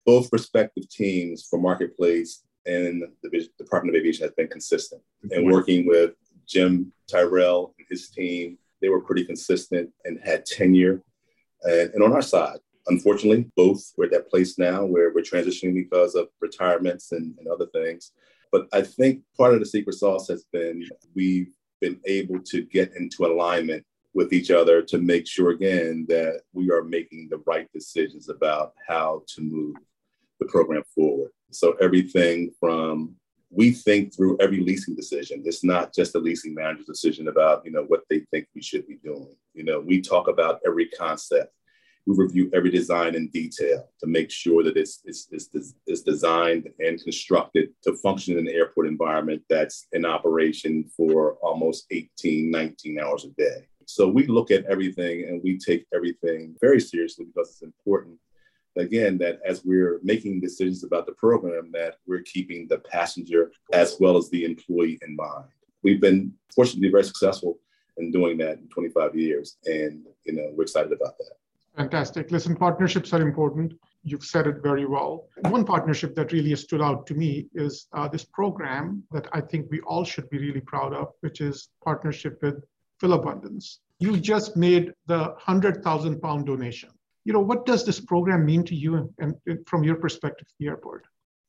both 0.06 0.32
respective 0.32 0.90
teams 0.90 1.48
for 1.50 1.60
Marketplace 1.60 2.44
and 2.66 3.04
the 3.22 3.50
Department 3.58 3.96
of 3.96 4.00
Aviation 4.00 4.24
has 4.24 4.34
been 4.34 4.48
consistent. 4.48 5.02
And 5.32 5.52
working 5.52 5.86
with 5.86 6.14
Jim 6.48 6.92
Tyrell 7.08 7.74
and 7.78 7.88
his 7.90 8.10
team, 8.10 8.58
they 8.82 8.90
were 8.90 9.02
pretty 9.02 9.26
consistent 9.26 9.90
and 10.04 10.20
had 10.24 10.46
tenure. 10.46 11.02
And, 11.64 11.92
and 11.94 12.04
on 12.04 12.14
our 12.14 12.22
side, 12.22 12.60
unfortunately, 12.88 13.50
both 13.56 13.94
we're 13.98 14.06
at 14.06 14.12
that 14.12 14.30
place 14.30 14.58
now 14.58 14.86
where 14.86 15.12
we're 15.14 15.22
transitioning 15.22 15.74
because 15.74 16.16
of 16.16 16.28
retirements 16.40 17.12
and, 17.12 17.36
and 17.40 17.48
other 17.48 17.68
things. 17.68 18.12
But 18.52 18.68
I 18.74 18.82
think 18.82 19.22
part 19.38 19.54
of 19.54 19.60
the 19.60 19.66
secret 19.66 19.94
sauce 19.94 20.28
has 20.28 20.46
been 20.52 20.88
we've 21.16 21.52
been 21.82 22.00
able 22.06 22.40
to 22.40 22.64
get 22.64 22.96
into 22.96 23.26
alignment 23.26 23.86
with 24.14 24.32
each 24.32 24.50
other 24.50 24.82
to 24.82 24.98
make 24.98 25.28
sure 25.28 25.52
again 25.52 26.06
that 26.08 26.42
we 26.54 26.72
are 26.72 26.84
making 26.84 27.28
the 27.30 27.42
right 27.46 27.70
decisions 27.74 28.30
about 28.30 28.74
how 28.88 29.24
to 29.28 29.42
move 29.42 29.76
the 30.40 30.46
program 30.48 30.84
forward. 30.94 31.32
So 31.52 31.74
everything 31.82 32.52
from 32.60 33.16
we 33.56 33.72
think 33.72 34.14
through 34.14 34.38
every 34.42 34.60
leasing 34.60 34.96
decision. 34.96 35.42
It's 35.46 35.64
not 35.64 35.94
just 35.94 36.16
a 36.16 36.20
leasing 36.20 36.54
manager's 36.54 36.88
decision 36.88 37.30
about, 37.30 37.64
you 37.66 37.72
know, 37.72 37.84
what 37.84 38.04
they 38.10 38.20
think 38.32 38.48
we 38.54 38.62
should 38.62 38.88
be 38.88 38.98
doing. 39.04 39.34
You 39.54 39.64
know, 39.64 39.80
we 39.80 40.02
talk 40.02 40.28
about 40.28 40.60
every 40.68 40.90
concept. 40.90 41.54
We 42.06 42.16
review 42.18 42.52
every 42.54 42.70
design 42.70 43.16
in 43.16 43.30
detail 43.30 43.90
to 44.02 44.08
make 44.08 44.30
sure 44.30 44.64
that 44.64 44.78
it's, 44.78 45.02
it's, 45.06 45.28
it's, 45.32 45.50
it's 45.88 46.02
designed 46.02 46.70
and 46.80 47.02
constructed 47.02 47.70
to 47.84 47.96
function 47.96 48.38
in 48.38 48.48
an 48.48 48.54
airport 48.54 48.88
environment 48.88 49.42
that's 49.50 49.88
in 49.94 50.06
operation 50.06 50.86
for 50.96 51.36
almost 51.42 51.86
18, 51.92 52.52
19 52.52 53.00
hours 53.00 53.26
a 53.26 53.30
day. 53.30 53.68
So 53.88 54.08
we 54.08 54.28
look 54.28 54.52
at 54.52 54.66
everything 54.66 55.26
and 55.30 55.42
we 55.44 55.58
take 55.58 55.86
everything 55.94 56.56
very 56.60 56.80
seriously 56.80 57.26
because 57.26 57.52
it's 57.52 57.62
important. 57.62 58.18
Again, 58.78 59.18
that 59.20 59.40
as 59.46 59.64
we're 59.64 60.00
making 60.04 60.42
decisions 60.42 60.84
about 60.84 61.06
the 61.06 61.14
program, 61.14 61.72
that 61.74 61.96
we're 62.06 62.24
keeping 62.24 62.68
the 62.68 62.80
passenger 62.80 63.52
as 63.72 63.98
well 64.00 64.18
as 64.18 64.30
the 64.30 64.44
employee 64.44 65.00
in 65.02 65.16
mind. 65.16 65.46
We've 65.84 66.02
been 66.02 66.34
fortunately 66.54 66.90
very 66.90 67.04
successful 67.04 67.60
in 67.98 68.12
doing 68.12 68.38
that 68.40 68.58
in 68.58 68.68
25 68.68 69.16
years, 69.16 69.58
and 69.66 70.06
you 70.26 70.34
know 70.34 70.52
we're 70.54 70.64
excited 70.64 70.92
about 70.92 71.18
that. 71.18 71.32
Fantastic. 71.78 72.32
Listen, 72.32 72.56
partnerships 72.56 73.14
are 73.14 73.22
important. 73.22 73.74
You've 74.04 74.24
said 74.24 74.48
it 74.48 74.62
very 74.62 74.86
well. 74.86 75.28
One 75.42 75.66
partnership 75.66 76.16
that 76.16 76.32
really 76.32 76.56
stood 76.56 76.82
out 76.82 77.06
to 77.08 77.14
me 77.16 77.48
is 77.54 77.88
uh, 77.94 78.08
this 78.08 78.24
program 78.24 79.04
that 79.12 79.28
I 79.34 79.42
think 79.42 79.70
we 79.70 79.82
all 79.82 80.04
should 80.04 80.30
be 80.30 80.38
really 80.38 80.62
proud 80.62 80.94
of, 80.94 81.14
which 81.22 81.42
is 81.42 81.70
partnership 81.84 82.42
with 82.42 82.64
Philabundance. 83.00 83.80
You 84.00 84.18
just 84.18 84.56
made 84.56 84.94
the 85.08 85.20
100,000 85.20 86.22
pound 86.22 86.46
donation. 86.46 86.90
You 87.26 87.34
know, 87.34 87.40
what 87.40 87.66
does 87.66 87.86
this 87.86 88.00
program 88.00 88.46
mean 88.46 88.64
to 88.66 88.76
you 88.76 89.12
and, 89.20 89.36
and 89.48 89.68
from 89.68 89.84
your 89.84 89.96
perspective, 89.96 90.48
the 90.60 90.68
airport? 90.68 91.06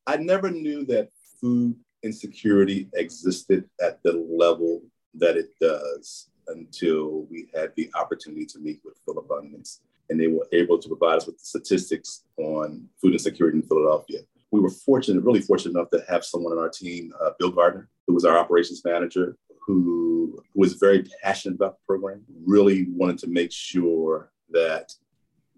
I 0.07 0.17
never 0.17 0.51
knew 0.51 0.85
that 0.87 1.11
food 1.41 1.77
insecurity 2.03 2.89
existed 2.95 3.69
at 3.81 4.03
the 4.03 4.13
level 4.13 4.83
that 5.15 5.37
it 5.37 5.51
does 5.61 6.31
until 6.49 7.27
we 7.31 7.49
had 7.55 7.73
the 7.77 7.91
opportunity 7.95 8.47
to 8.47 8.59
meet 8.59 8.81
with 8.85 8.99
Philabundance 9.05 9.81
and 10.09 10.21
they 10.21 10.29
were 10.29 10.47
able 10.53 10.79
to 10.79 10.89
provide 10.89 11.17
us 11.17 11.27
with 11.27 11.39
the 11.39 11.45
statistics 11.45 12.25
on 12.39 12.89
food 13.01 13.13
insecurity 13.13 13.59
in 13.59 13.63
Philadelphia. 13.63 14.21
We 14.53 14.61
were 14.61 14.71
fortunate, 14.71 15.25
really 15.25 15.41
fortunate 15.41 15.73
enough 15.73 15.91
to 15.91 16.05
have 16.09 16.25
someone 16.25 16.53
on 16.53 16.59
our 16.59 16.71
team, 16.71 17.13
uh, 17.21 17.31
Bill 17.39 17.51
Gardner, 17.51 17.89
who 18.07 18.15
was 18.15 18.25
our 18.25 18.39
operations 18.39 18.83
manager, 18.85 19.37
who 19.61 20.41
was 20.55 20.75
very 20.75 21.05
passionate 21.23 21.57
about 21.57 21.73
the 21.73 21.87
program, 21.87 22.23
really 22.45 22.87
wanted 22.91 23.19
to 23.19 23.27
make 23.27 23.51
sure 23.51 24.31
that 24.51 24.93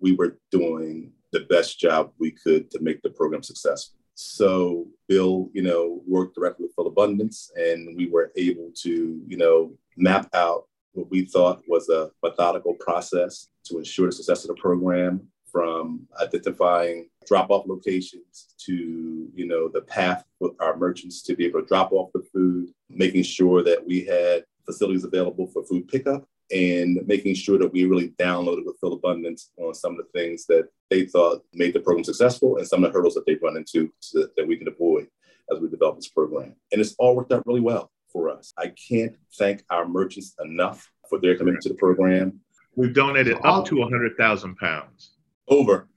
we 0.00 0.12
were 0.12 0.38
doing 0.50 1.12
the 1.32 1.40
best 1.50 1.78
job 1.78 2.12
we 2.18 2.30
could 2.30 2.70
to 2.70 2.80
make 2.80 3.02
the 3.02 3.10
program 3.10 3.42
successful. 3.42 3.98
So 4.14 4.86
Bill, 5.06 5.50
you 5.52 5.62
know, 5.62 6.02
worked 6.06 6.34
directly 6.34 6.66
with 6.66 6.74
Philabundance, 6.74 7.52
and 7.56 7.96
we 7.96 8.08
were 8.08 8.32
able 8.36 8.70
to, 8.82 9.22
you 9.26 9.36
know, 9.36 9.72
map 9.96 10.28
out 10.34 10.64
what 10.92 11.10
we 11.10 11.24
thought 11.24 11.62
was 11.68 11.88
a 11.88 12.10
methodical 12.22 12.74
process 12.74 13.48
to 13.64 13.78
ensure 13.78 14.06
the 14.06 14.12
success 14.12 14.44
of 14.44 14.48
the 14.48 14.60
program 14.60 15.28
from 15.50 16.06
identifying 16.20 17.08
drop-off 17.26 17.66
locations 17.66 18.54
to 18.58 19.28
you 19.34 19.46
know 19.46 19.68
the 19.68 19.82
path 19.82 20.24
for 20.38 20.50
our 20.60 20.76
merchants 20.76 21.22
to 21.22 21.34
be 21.34 21.46
able 21.46 21.60
to 21.60 21.66
drop 21.66 21.92
off 21.92 22.10
the 22.12 22.22
food 22.32 22.70
making 22.90 23.22
sure 23.22 23.62
that 23.62 23.86
we 23.86 24.04
had 24.04 24.44
facilities 24.64 25.04
available 25.04 25.46
for 25.46 25.64
food 25.64 25.86
pickup 25.88 26.26
and 26.50 27.00
making 27.06 27.34
sure 27.34 27.58
that 27.58 27.72
we 27.72 27.84
really 27.84 28.10
downloaded 28.10 28.64
with 28.64 28.78
full 28.80 28.98
Philabundance 28.98 29.50
on 29.58 29.74
some 29.74 29.92
of 29.92 29.98
the 29.98 30.18
things 30.18 30.46
that 30.46 30.68
they 30.90 31.04
thought 31.04 31.44
made 31.52 31.74
the 31.74 31.80
program 31.80 32.04
successful 32.04 32.56
and 32.56 32.66
some 32.66 32.82
of 32.82 32.90
the 32.90 32.96
hurdles 32.96 33.14
that 33.14 33.26
they've 33.26 33.42
run 33.42 33.56
into 33.56 33.92
so 34.00 34.20
that, 34.20 34.36
that 34.36 34.46
we 34.46 34.56
can 34.56 34.68
avoid 34.68 35.08
as 35.52 35.60
we 35.60 35.68
develop 35.68 35.96
this 35.96 36.08
program. 36.08 36.54
And 36.72 36.80
it's 36.80 36.94
all 36.98 37.16
worked 37.16 37.32
out 37.32 37.46
really 37.46 37.60
well 37.60 37.90
for 38.12 38.30
us. 38.30 38.52
I 38.56 38.72
can't 38.88 39.14
thank 39.38 39.62
our 39.70 39.86
merchants 39.86 40.34
enough 40.42 40.90
for 41.08 41.20
their 41.20 41.36
commitment 41.36 41.62
to 41.64 41.70
the 41.70 41.74
program. 41.74 42.40
We've 42.76 42.94
donated 42.94 43.38
up 43.44 43.66
to 43.66 43.76
100,000 43.76 44.56
pounds. 44.56 45.12
Over 45.48 45.88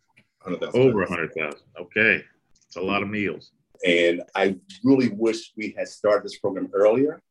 100,000. 0.43 0.81
Over 0.81 1.00
100,000. 1.00 1.60
Okay. 1.79 2.24
It's 2.65 2.75
a 2.75 2.81
lot 2.81 3.03
of 3.03 3.10
meals. 3.10 3.51
And 3.86 4.24
I 4.36 4.58
really 4.84 5.10
wish 5.10 5.53
we 5.58 5.74
had 5.77 5.88
started 5.88 6.24
this 6.25 6.38
program 6.39 6.70
earlier 6.74 7.22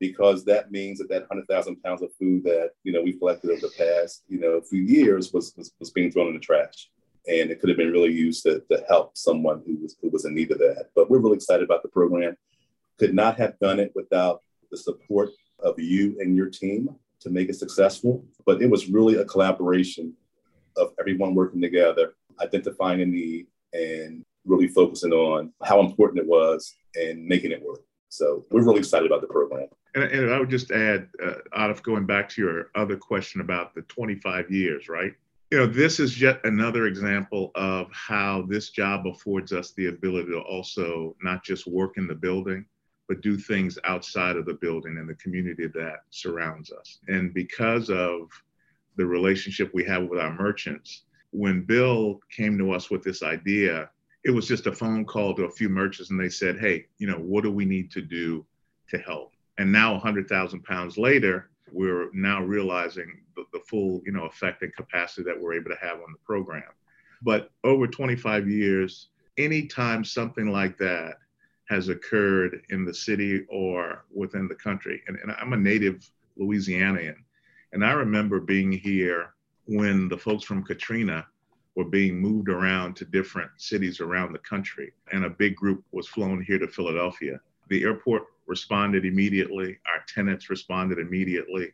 because 0.00 0.44
that 0.46 0.72
means 0.72 0.98
that 0.98 1.10
that 1.10 1.28
100,000 1.28 1.80
pounds 1.82 2.02
of 2.02 2.10
food 2.18 2.42
that, 2.44 2.70
you 2.82 2.92
know, 2.92 3.02
we 3.02 3.12
collected 3.12 3.50
over 3.50 3.60
the 3.60 3.72
past, 3.76 4.24
you 4.28 4.40
know, 4.40 4.60
few 4.62 4.80
years 4.80 5.32
was, 5.32 5.52
was, 5.56 5.72
was 5.78 5.90
being 5.90 6.10
thrown 6.10 6.28
in 6.28 6.34
the 6.34 6.40
trash. 6.40 6.90
And 7.28 7.50
it 7.50 7.60
could 7.60 7.68
have 7.68 7.76
been 7.76 7.92
really 7.92 8.12
used 8.12 8.42
to, 8.44 8.62
to 8.70 8.84
help 8.88 9.16
someone 9.16 9.62
who 9.66 9.76
was, 9.76 9.96
who 10.00 10.08
was 10.08 10.24
in 10.24 10.34
need 10.34 10.50
of 10.50 10.58
that. 10.58 10.86
But 10.96 11.10
we're 11.10 11.18
really 11.18 11.36
excited 11.36 11.62
about 11.62 11.82
the 11.82 11.90
program. 11.90 12.34
Could 12.98 13.14
not 13.14 13.36
have 13.36 13.58
done 13.58 13.78
it 13.78 13.92
without 13.94 14.40
the 14.70 14.78
support 14.78 15.30
of 15.58 15.78
you 15.78 16.16
and 16.18 16.34
your 16.34 16.48
team 16.48 16.88
to 17.20 17.28
make 17.28 17.50
it 17.50 17.56
successful. 17.56 18.24
But 18.46 18.62
it 18.62 18.70
was 18.70 18.88
really 18.88 19.16
a 19.16 19.26
collaboration 19.26 20.14
of 20.78 20.94
everyone 20.98 21.34
working 21.34 21.60
together, 21.60 22.14
identifying 22.40 23.02
a 23.02 23.06
need 23.06 23.48
and 23.74 24.24
really 24.46 24.68
focusing 24.68 25.12
on 25.12 25.52
how 25.62 25.80
important 25.80 26.20
it 26.20 26.26
was 26.26 26.74
and 26.94 27.26
making 27.26 27.52
it 27.52 27.62
work. 27.62 27.80
So 28.08 28.46
we're 28.50 28.64
really 28.64 28.78
excited 28.78 29.06
about 29.06 29.20
the 29.20 29.26
program. 29.26 29.68
And, 29.94 30.04
and 30.04 30.32
I 30.32 30.38
would 30.38 30.50
just 30.50 30.70
add, 30.70 31.08
uh, 31.22 31.34
out 31.54 31.70
of 31.70 31.82
going 31.82 32.06
back 32.06 32.28
to 32.30 32.42
your 32.42 32.70
other 32.74 32.96
question 32.96 33.40
about 33.40 33.74
the 33.74 33.82
25 33.82 34.50
years, 34.50 34.88
right? 34.88 35.12
You 35.50 35.58
know, 35.58 35.66
this 35.66 35.98
is 35.98 36.20
yet 36.20 36.40
another 36.44 36.86
example 36.86 37.50
of 37.56 37.88
how 37.92 38.42
this 38.42 38.70
job 38.70 39.06
affords 39.06 39.52
us 39.52 39.72
the 39.72 39.88
ability 39.88 40.30
to 40.30 40.40
also 40.40 41.16
not 41.22 41.42
just 41.42 41.66
work 41.66 41.96
in 41.96 42.06
the 42.06 42.14
building, 42.14 42.64
but 43.08 43.20
do 43.20 43.36
things 43.36 43.76
outside 43.82 44.36
of 44.36 44.46
the 44.46 44.54
building 44.54 44.96
and 44.98 45.08
the 45.08 45.16
community 45.16 45.66
that 45.66 46.04
surrounds 46.10 46.70
us. 46.70 47.00
And 47.08 47.34
because 47.34 47.90
of 47.90 48.30
the 48.96 49.04
relationship 49.04 49.72
we 49.74 49.82
have 49.86 50.04
with 50.04 50.20
our 50.20 50.32
merchants, 50.32 51.02
when 51.32 51.62
Bill 51.62 52.20
came 52.30 52.56
to 52.58 52.70
us 52.70 52.88
with 52.88 53.02
this 53.02 53.24
idea, 53.24 53.90
it 54.24 54.30
was 54.30 54.46
just 54.46 54.68
a 54.68 54.72
phone 54.72 55.04
call 55.04 55.34
to 55.34 55.44
a 55.44 55.50
few 55.50 55.68
merchants 55.68 56.10
and 56.10 56.20
they 56.20 56.28
said, 56.28 56.60
Hey, 56.60 56.86
you 56.98 57.08
know, 57.08 57.18
what 57.18 57.42
do 57.42 57.50
we 57.50 57.64
need 57.64 57.90
to 57.92 58.02
do 58.02 58.46
to 58.90 58.98
help? 58.98 59.32
And 59.60 59.70
now 59.70 59.92
100,000 59.92 60.64
pounds 60.64 60.96
later, 60.96 61.50
we're 61.70 62.08
now 62.14 62.42
realizing 62.42 63.20
the, 63.36 63.44
the, 63.52 63.60
full, 63.60 64.00
you 64.06 64.12
know, 64.12 64.24
effect 64.24 64.62
and 64.62 64.74
capacity 64.74 65.22
that 65.24 65.38
we're 65.38 65.52
able 65.52 65.68
to 65.68 65.76
have 65.76 65.98
on 65.98 66.12
the 66.12 66.18
program. 66.24 66.62
But 67.20 67.50
over 67.62 67.86
25 67.86 68.48
years, 68.48 69.10
anytime 69.36 70.02
something 70.02 70.50
like 70.50 70.78
that 70.78 71.18
has 71.68 71.90
occurred 71.90 72.62
in 72.70 72.86
the 72.86 72.94
city 72.94 73.44
or 73.50 74.06
within 74.10 74.48
the 74.48 74.54
country, 74.54 75.02
and, 75.06 75.18
and 75.18 75.30
I'm 75.32 75.52
a 75.52 75.58
native 75.58 76.10
Louisianian, 76.40 77.16
and 77.74 77.84
I 77.84 77.92
remember 77.92 78.40
being 78.40 78.72
here 78.72 79.34
when 79.66 80.08
the 80.08 80.16
folks 80.16 80.42
from 80.42 80.64
Katrina 80.64 81.26
were 81.76 81.84
being 81.84 82.18
moved 82.18 82.48
around 82.48 82.96
to 82.96 83.04
different 83.04 83.50
cities 83.58 84.00
around 84.00 84.32
the 84.32 84.38
country, 84.38 84.94
and 85.12 85.26
a 85.26 85.30
big 85.30 85.54
group 85.54 85.84
was 85.92 86.08
flown 86.08 86.42
here 86.42 86.58
to 86.58 86.66
Philadelphia. 86.66 87.38
The 87.68 87.82
airport 87.84 88.24
responded 88.50 89.06
immediately, 89.06 89.78
our 89.86 90.02
tenants 90.12 90.50
responded 90.50 90.98
immediately. 90.98 91.72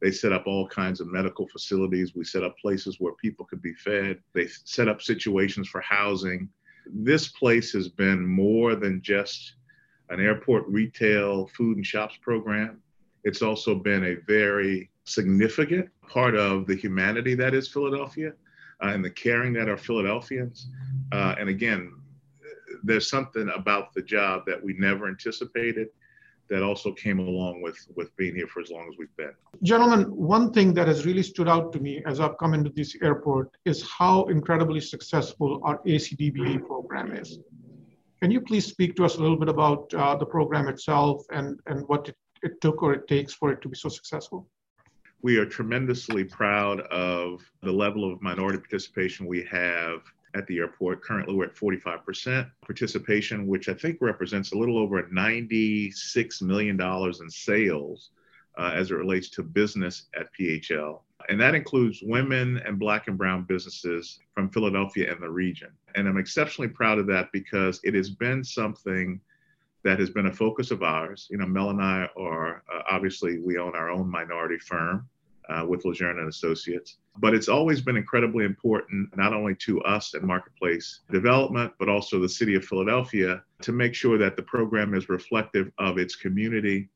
They 0.00 0.10
set 0.10 0.32
up 0.32 0.46
all 0.46 0.66
kinds 0.66 1.00
of 1.00 1.06
medical 1.06 1.46
facilities. 1.46 2.14
We 2.14 2.24
set 2.24 2.42
up 2.42 2.58
places 2.58 2.96
where 2.98 3.12
people 3.14 3.44
could 3.44 3.62
be 3.62 3.74
fed. 3.74 4.18
They 4.32 4.48
set 4.64 4.88
up 4.88 5.02
situations 5.02 5.68
for 5.68 5.82
housing. 5.82 6.48
This 6.86 7.28
place 7.28 7.72
has 7.72 7.88
been 7.88 8.26
more 8.26 8.74
than 8.74 9.02
just 9.02 9.54
an 10.08 10.20
airport 10.20 10.66
retail 10.66 11.46
food 11.46 11.76
and 11.76 11.86
shops 11.86 12.16
program. 12.20 12.82
It's 13.22 13.42
also 13.42 13.74
been 13.74 14.04
a 14.04 14.16
very 14.26 14.90
significant 15.04 15.88
part 16.08 16.34
of 16.34 16.66
the 16.66 16.74
humanity 16.74 17.34
that 17.34 17.54
is 17.54 17.68
Philadelphia 17.68 18.32
uh, 18.82 18.88
and 18.88 19.04
the 19.04 19.10
caring 19.10 19.52
that 19.54 19.68
are 19.68 19.76
Philadelphians. 19.76 20.68
Uh, 21.12 21.34
and 21.38 21.48
again, 21.48 21.92
there's 22.82 23.08
something 23.08 23.50
about 23.54 23.94
the 23.94 24.02
job 24.02 24.44
that 24.46 24.62
we 24.62 24.74
never 24.74 25.08
anticipated 25.08 25.88
that 26.50 26.62
also 26.62 26.92
came 26.92 27.18
along 27.18 27.62
with 27.62 27.76
with 27.96 28.14
being 28.16 28.34
here 28.34 28.46
for 28.46 28.60
as 28.60 28.70
long 28.70 28.88
as 28.90 28.96
we've 28.98 29.16
been. 29.16 29.32
Gentlemen, 29.62 30.02
one 30.14 30.52
thing 30.52 30.74
that 30.74 30.86
has 30.86 31.06
really 31.06 31.22
stood 31.22 31.48
out 31.48 31.72
to 31.72 31.80
me 31.80 32.02
as 32.06 32.20
I've 32.20 32.38
come 32.38 32.54
into 32.54 32.70
this 32.70 32.96
airport 33.02 33.56
is 33.64 33.82
how 33.88 34.24
incredibly 34.24 34.80
successful 34.80 35.60
our 35.64 35.78
ACDBE 35.84 36.66
program 36.66 37.12
is. 37.12 37.38
Can 38.20 38.30
you 38.30 38.40
please 38.40 38.66
speak 38.66 38.96
to 38.96 39.04
us 39.04 39.16
a 39.16 39.20
little 39.20 39.36
bit 39.36 39.48
about 39.48 39.92
uh, 39.94 40.16
the 40.16 40.26
program 40.26 40.68
itself 40.68 41.24
and, 41.30 41.60
and 41.66 41.86
what 41.88 42.08
it, 42.08 42.16
it 42.42 42.60
took 42.60 42.82
or 42.82 42.94
it 42.94 43.06
takes 43.06 43.34
for 43.34 43.52
it 43.52 43.60
to 43.62 43.68
be 43.68 43.76
so 43.76 43.88
successful? 43.88 44.48
we 45.24 45.38
are 45.38 45.46
tremendously 45.46 46.22
proud 46.22 46.80
of 46.80 47.40
the 47.62 47.72
level 47.72 48.12
of 48.12 48.20
minority 48.20 48.58
participation 48.58 49.26
we 49.26 49.42
have 49.50 50.02
at 50.34 50.46
the 50.46 50.58
airport. 50.58 51.02
Currently, 51.02 51.34
we're 51.34 51.46
at 51.46 51.54
45% 51.54 52.50
participation, 52.62 53.46
which 53.46 53.68
I 53.68 53.74
think 53.74 53.98
represents 54.00 54.52
a 54.52 54.58
little 54.58 54.78
over 54.78 55.02
$96 55.02 56.42
million 56.42 56.80
in 56.80 57.30
sales 57.30 58.10
uh, 58.58 58.72
as 58.74 58.90
it 58.90 58.94
relates 58.94 59.28
to 59.30 59.42
business 59.42 60.06
at 60.18 60.28
PHL. 60.38 61.00
And 61.28 61.40
that 61.40 61.54
includes 61.54 62.02
women 62.02 62.58
and 62.66 62.78
Black 62.78 63.08
and 63.08 63.16
Brown 63.16 63.44
businesses 63.44 64.20
from 64.34 64.50
Philadelphia 64.50 65.10
and 65.10 65.22
the 65.22 65.30
region. 65.30 65.70
And 65.94 66.06
I'm 66.06 66.18
exceptionally 66.18 66.68
proud 66.68 66.98
of 66.98 67.06
that 67.06 67.32
because 67.32 67.80
it 67.82 67.94
has 67.94 68.10
been 68.10 68.44
something 68.44 69.20
that 69.84 69.98
has 69.98 70.10
been 70.10 70.26
a 70.26 70.32
focus 70.32 70.70
of 70.70 70.82
ours. 70.82 71.28
You 71.30 71.38
know, 71.38 71.46
Mel 71.46 71.70
and 71.70 71.82
I 71.82 72.08
are 72.16 72.62
uh, 72.72 72.82
obviously, 72.90 73.38
we 73.38 73.58
own 73.58 73.74
our 73.74 73.90
own 73.90 74.10
minority 74.10 74.58
firm 74.58 75.08
uh, 75.48 75.64
with 75.66 75.84
Lejeune 75.84 76.18
and 76.18 76.28
Associates. 76.28 76.98
But 77.18 77.34
it's 77.34 77.48
always 77.48 77.80
been 77.80 77.96
incredibly 77.96 78.44
important, 78.44 79.14
not 79.16 79.32
only 79.32 79.54
to 79.56 79.80
us 79.82 80.14
and 80.14 80.22
marketplace 80.24 81.00
development, 81.10 81.72
but 81.78 81.88
also 81.88 82.18
the 82.18 82.28
city 82.28 82.54
of 82.54 82.64
Philadelphia 82.64 83.42
to 83.62 83.72
make 83.72 83.94
sure 83.94 84.18
that 84.18 84.36
the 84.36 84.42
program 84.42 84.94
is 84.94 85.08
reflective 85.08 85.70
of 85.78 85.98
its 85.98 86.16
community 86.16 86.88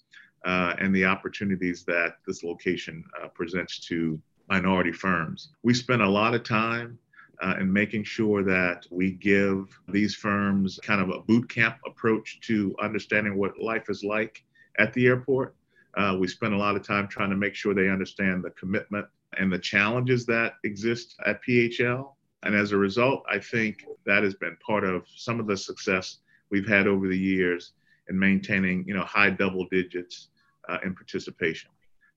uh, 0.44 0.74
and 0.78 0.94
the 0.94 1.04
opportunities 1.04 1.84
that 1.84 2.16
this 2.26 2.42
location 2.42 3.04
uh, 3.22 3.28
presents 3.28 3.78
to 3.80 4.20
minority 4.48 4.92
firms. 4.92 5.50
We 5.62 5.74
spend 5.74 6.02
a 6.02 6.08
lot 6.08 6.34
of 6.34 6.42
time 6.42 6.98
uh, 7.40 7.54
in 7.60 7.72
making 7.72 8.04
sure 8.04 8.42
that 8.42 8.86
we 8.90 9.12
give 9.12 9.78
these 9.88 10.14
firms 10.14 10.78
kind 10.82 11.00
of 11.00 11.10
a 11.10 11.20
boot 11.20 11.48
camp 11.48 11.76
approach 11.86 12.40
to 12.42 12.74
understanding 12.80 13.36
what 13.36 13.58
life 13.60 13.88
is 13.88 14.02
like 14.02 14.44
at 14.78 14.92
the 14.94 15.06
airport. 15.06 15.54
Uh, 15.98 16.16
we 16.16 16.28
spend 16.28 16.54
a 16.54 16.56
lot 16.56 16.76
of 16.76 16.86
time 16.86 17.08
trying 17.08 17.28
to 17.28 17.36
make 17.36 17.56
sure 17.56 17.74
they 17.74 17.90
understand 17.90 18.44
the 18.44 18.50
commitment 18.50 19.04
and 19.36 19.52
the 19.52 19.58
challenges 19.58 20.24
that 20.24 20.54
exist 20.62 21.16
at 21.26 21.42
PHL. 21.42 22.12
And 22.44 22.54
as 22.54 22.70
a 22.70 22.76
result, 22.76 23.24
I 23.28 23.40
think 23.40 23.84
that 24.06 24.22
has 24.22 24.34
been 24.34 24.56
part 24.64 24.84
of 24.84 25.04
some 25.16 25.40
of 25.40 25.48
the 25.48 25.56
success 25.56 26.18
we've 26.50 26.68
had 26.68 26.86
over 26.86 27.08
the 27.08 27.18
years 27.18 27.72
in 28.08 28.16
maintaining, 28.16 28.86
you 28.86 28.94
know, 28.94 29.02
high 29.02 29.30
double 29.30 29.66
digits 29.72 30.28
uh, 30.68 30.78
in 30.84 30.94
participation. 30.94 31.70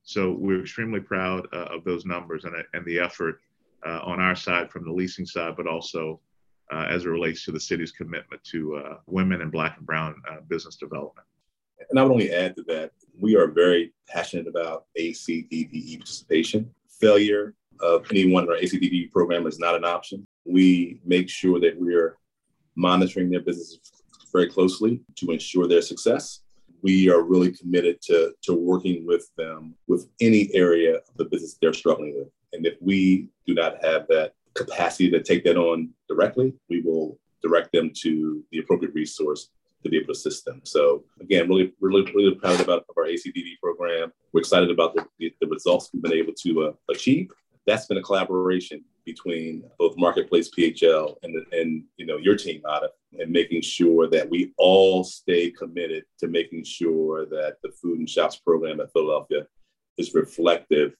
So 0.03 0.31
we're 0.31 0.61
extremely 0.61 0.99
proud 0.99 1.47
uh, 1.51 1.65
of 1.71 1.83
those 1.83 2.05
numbers 2.05 2.45
and, 2.45 2.55
and 2.73 2.85
the 2.85 2.99
effort 2.99 3.41
uh, 3.85 4.01
on 4.03 4.19
our 4.19 4.35
side 4.35 4.69
from 4.69 4.85
the 4.85 4.93
leasing 4.93 5.25
side, 5.25 5.55
but 5.57 5.65
also 5.65 6.19
uh, 6.71 6.85
as 6.87 7.05
it 7.05 7.09
relates 7.09 7.43
to 7.45 7.51
the 7.51 7.59
city's 7.59 7.91
commitment 7.91 8.43
to 8.43 8.75
uh, 8.75 8.97
women 9.07 9.41
and 9.41 9.51
Black 9.51 9.77
and 9.77 9.87
Brown 9.87 10.21
business 10.47 10.75
development. 10.75 11.25
And 11.91 11.99
I 11.99 12.04
would 12.04 12.13
only 12.13 12.32
add 12.32 12.56
to 12.56 12.63
that, 12.63 12.91
we 13.19 13.36
are 13.36 13.47
very 13.47 13.93
passionate 14.08 14.47
about 14.47 14.86
ACDBE 14.97 15.97
participation. 15.97 16.73
Failure 17.01 17.54
of 17.82 18.10
any 18.10 18.32
one 18.32 18.43
of 18.43 18.49
our 18.49 18.56
ACDBE 18.56 19.12
program 19.12 19.45
is 19.45 19.60
not 19.60 19.75
an 19.75 19.84
option. 19.84 20.25
We 20.45 21.01
make 21.06 21.30
sure 21.30 21.60
that 21.60 21.77
we're 21.77 22.17
monitoring 22.77 23.30
their 23.30 23.41
businesses 23.41 23.82
very 24.32 24.47
closely 24.47 25.01
to 25.17 25.32
ensure 25.32 25.67
their 25.67 25.82
success. 25.82 26.39
We 26.82 27.10
are 27.10 27.21
really 27.23 27.51
committed 27.51 28.01
to, 28.04 28.34
to 28.43 28.54
working 28.54 29.06
with 29.06 29.30
them 29.38 29.75
with 29.88 30.08
any 30.21 30.49
area 30.54 30.95
of 30.95 31.17
the 31.17 31.25
business 31.25 31.58
they're 31.62 31.73
struggling 31.73 32.15
with. 32.17 32.30
And 32.54 32.65
if 32.65 32.75
we 32.80 33.27
do 33.45 33.54
not 33.54 33.84
have 33.84 34.08
that 34.08 34.34
capacity 34.54 35.10
to 35.12 35.21
take 35.21 35.43
that 35.43 35.58
on 35.58 35.89
directly, 36.08 36.54
we 36.69 36.82
will 36.82 37.19
direct 37.43 37.73
them 37.73 37.91
to 38.01 38.43
the 38.51 38.60
appropriate 38.60 38.93
resource 38.93 39.49
to 39.83 39.89
be 39.89 39.97
able 39.97 40.07
to 40.07 40.11
assist 40.11 40.45
them. 40.45 40.61
So 40.63 41.03
again, 41.19 41.47
really, 41.49 41.73
really, 41.79 42.11
really 42.13 42.35
proud 42.35 42.59
about 42.61 42.85
our 42.97 43.05
ACDBE 43.05 43.59
program. 43.61 44.11
We're 44.33 44.41
excited 44.41 44.71
about 44.71 44.95
the, 44.95 45.05
the, 45.19 45.33
the 45.41 45.47
results 45.47 45.89
we've 45.93 46.03
been 46.03 46.13
able 46.13 46.33
to 46.43 46.63
uh, 46.63 46.71
achieve. 46.89 47.29
That's 47.65 47.85
been 47.85 47.97
a 47.97 48.01
collaboration 48.01 48.83
between 49.05 49.63
both 49.77 49.97
Marketplace 49.97 50.49
PHL 50.57 51.15
and, 51.23 51.35
and 51.51 51.83
you 51.97 52.05
know 52.05 52.17
your 52.17 52.35
team, 52.35 52.61
Atif, 52.65 52.89
and 53.19 53.31
making 53.31 53.61
sure 53.61 54.07
that 54.09 54.29
we 54.29 54.53
all 54.57 55.03
stay 55.03 55.51
committed 55.51 56.03
to 56.19 56.27
making 56.27 56.63
sure 56.63 57.25
that 57.25 57.57
the 57.63 57.71
Food 57.81 57.99
and 57.99 58.09
Shops 58.09 58.37
program 58.37 58.79
at 58.79 58.91
Philadelphia 58.93 59.47
is 59.97 60.13
reflective 60.13 60.93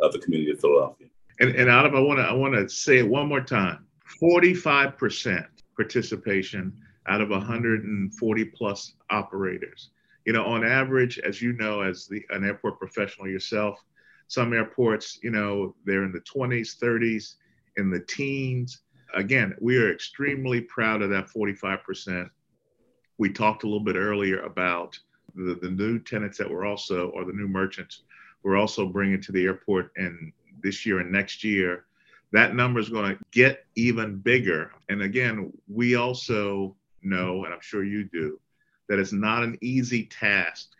of 0.00 0.12
the 0.12 0.18
community 0.18 0.50
of 0.52 0.60
Philadelphia. 0.60 1.08
And, 1.40 1.50
and 1.50 1.68
Atif, 1.68 1.94
I 1.94 2.00
want 2.00 2.18
to 2.18 2.24
I 2.24 2.32
want 2.32 2.54
to 2.54 2.68
say 2.68 2.98
it 2.98 3.08
one 3.08 3.28
more 3.28 3.40
time: 3.40 3.86
forty-five 4.20 4.96
percent 4.96 5.46
participation 5.76 6.72
out 7.08 7.20
of 7.20 7.30
140 7.30 8.44
plus 8.46 8.94
operators. 9.10 9.90
You 10.24 10.32
know, 10.32 10.44
on 10.44 10.64
average, 10.64 11.18
as 11.18 11.40
you 11.40 11.52
know, 11.54 11.80
as 11.80 12.06
the, 12.06 12.22
an 12.30 12.44
airport 12.44 12.78
professional 12.78 13.28
yourself, 13.28 13.82
some 14.26 14.52
airports, 14.52 15.18
you 15.22 15.30
know, 15.30 15.74
they're 15.84 16.04
in 16.04 16.12
the 16.12 16.20
20s, 16.20 16.78
30s, 16.78 17.34
in 17.76 17.90
the 17.90 18.00
teens. 18.00 18.82
Again, 19.14 19.56
we 19.60 19.78
are 19.78 19.90
extremely 19.90 20.60
proud 20.60 21.00
of 21.00 21.10
that 21.10 21.28
45%. 21.28 22.28
We 23.16 23.30
talked 23.30 23.62
a 23.62 23.66
little 23.66 23.84
bit 23.84 23.96
earlier 23.96 24.40
about 24.42 24.98
the, 25.34 25.54
the 25.54 25.70
new 25.70 25.98
tenants 25.98 26.36
that 26.38 26.50
we're 26.50 26.66
also, 26.66 27.08
or 27.10 27.24
the 27.24 27.32
new 27.32 27.48
merchants, 27.48 28.02
we're 28.42 28.56
also 28.56 28.86
bringing 28.86 29.20
to 29.22 29.32
the 29.32 29.44
airport 29.44 29.92
and 29.96 30.32
this 30.62 30.84
year 30.84 31.00
and 31.00 31.10
next 31.10 31.42
year. 31.42 31.84
That 32.32 32.54
number 32.54 32.80
is 32.80 32.88
going 32.88 33.16
to 33.16 33.24
get 33.30 33.64
even 33.74 34.16
bigger. 34.16 34.72
And 34.88 35.02
again, 35.02 35.52
we 35.66 35.94
also 35.94 36.76
know, 37.02 37.44
and 37.44 37.54
I'm 37.54 37.60
sure 37.60 37.84
you 37.84 38.04
do, 38.04 38.40
that 38.88 38.98
it's 38.98 39.12
not 39.12 39.42
an 39.42 39.58
easy 39.60 40.04
task 40.04 40.70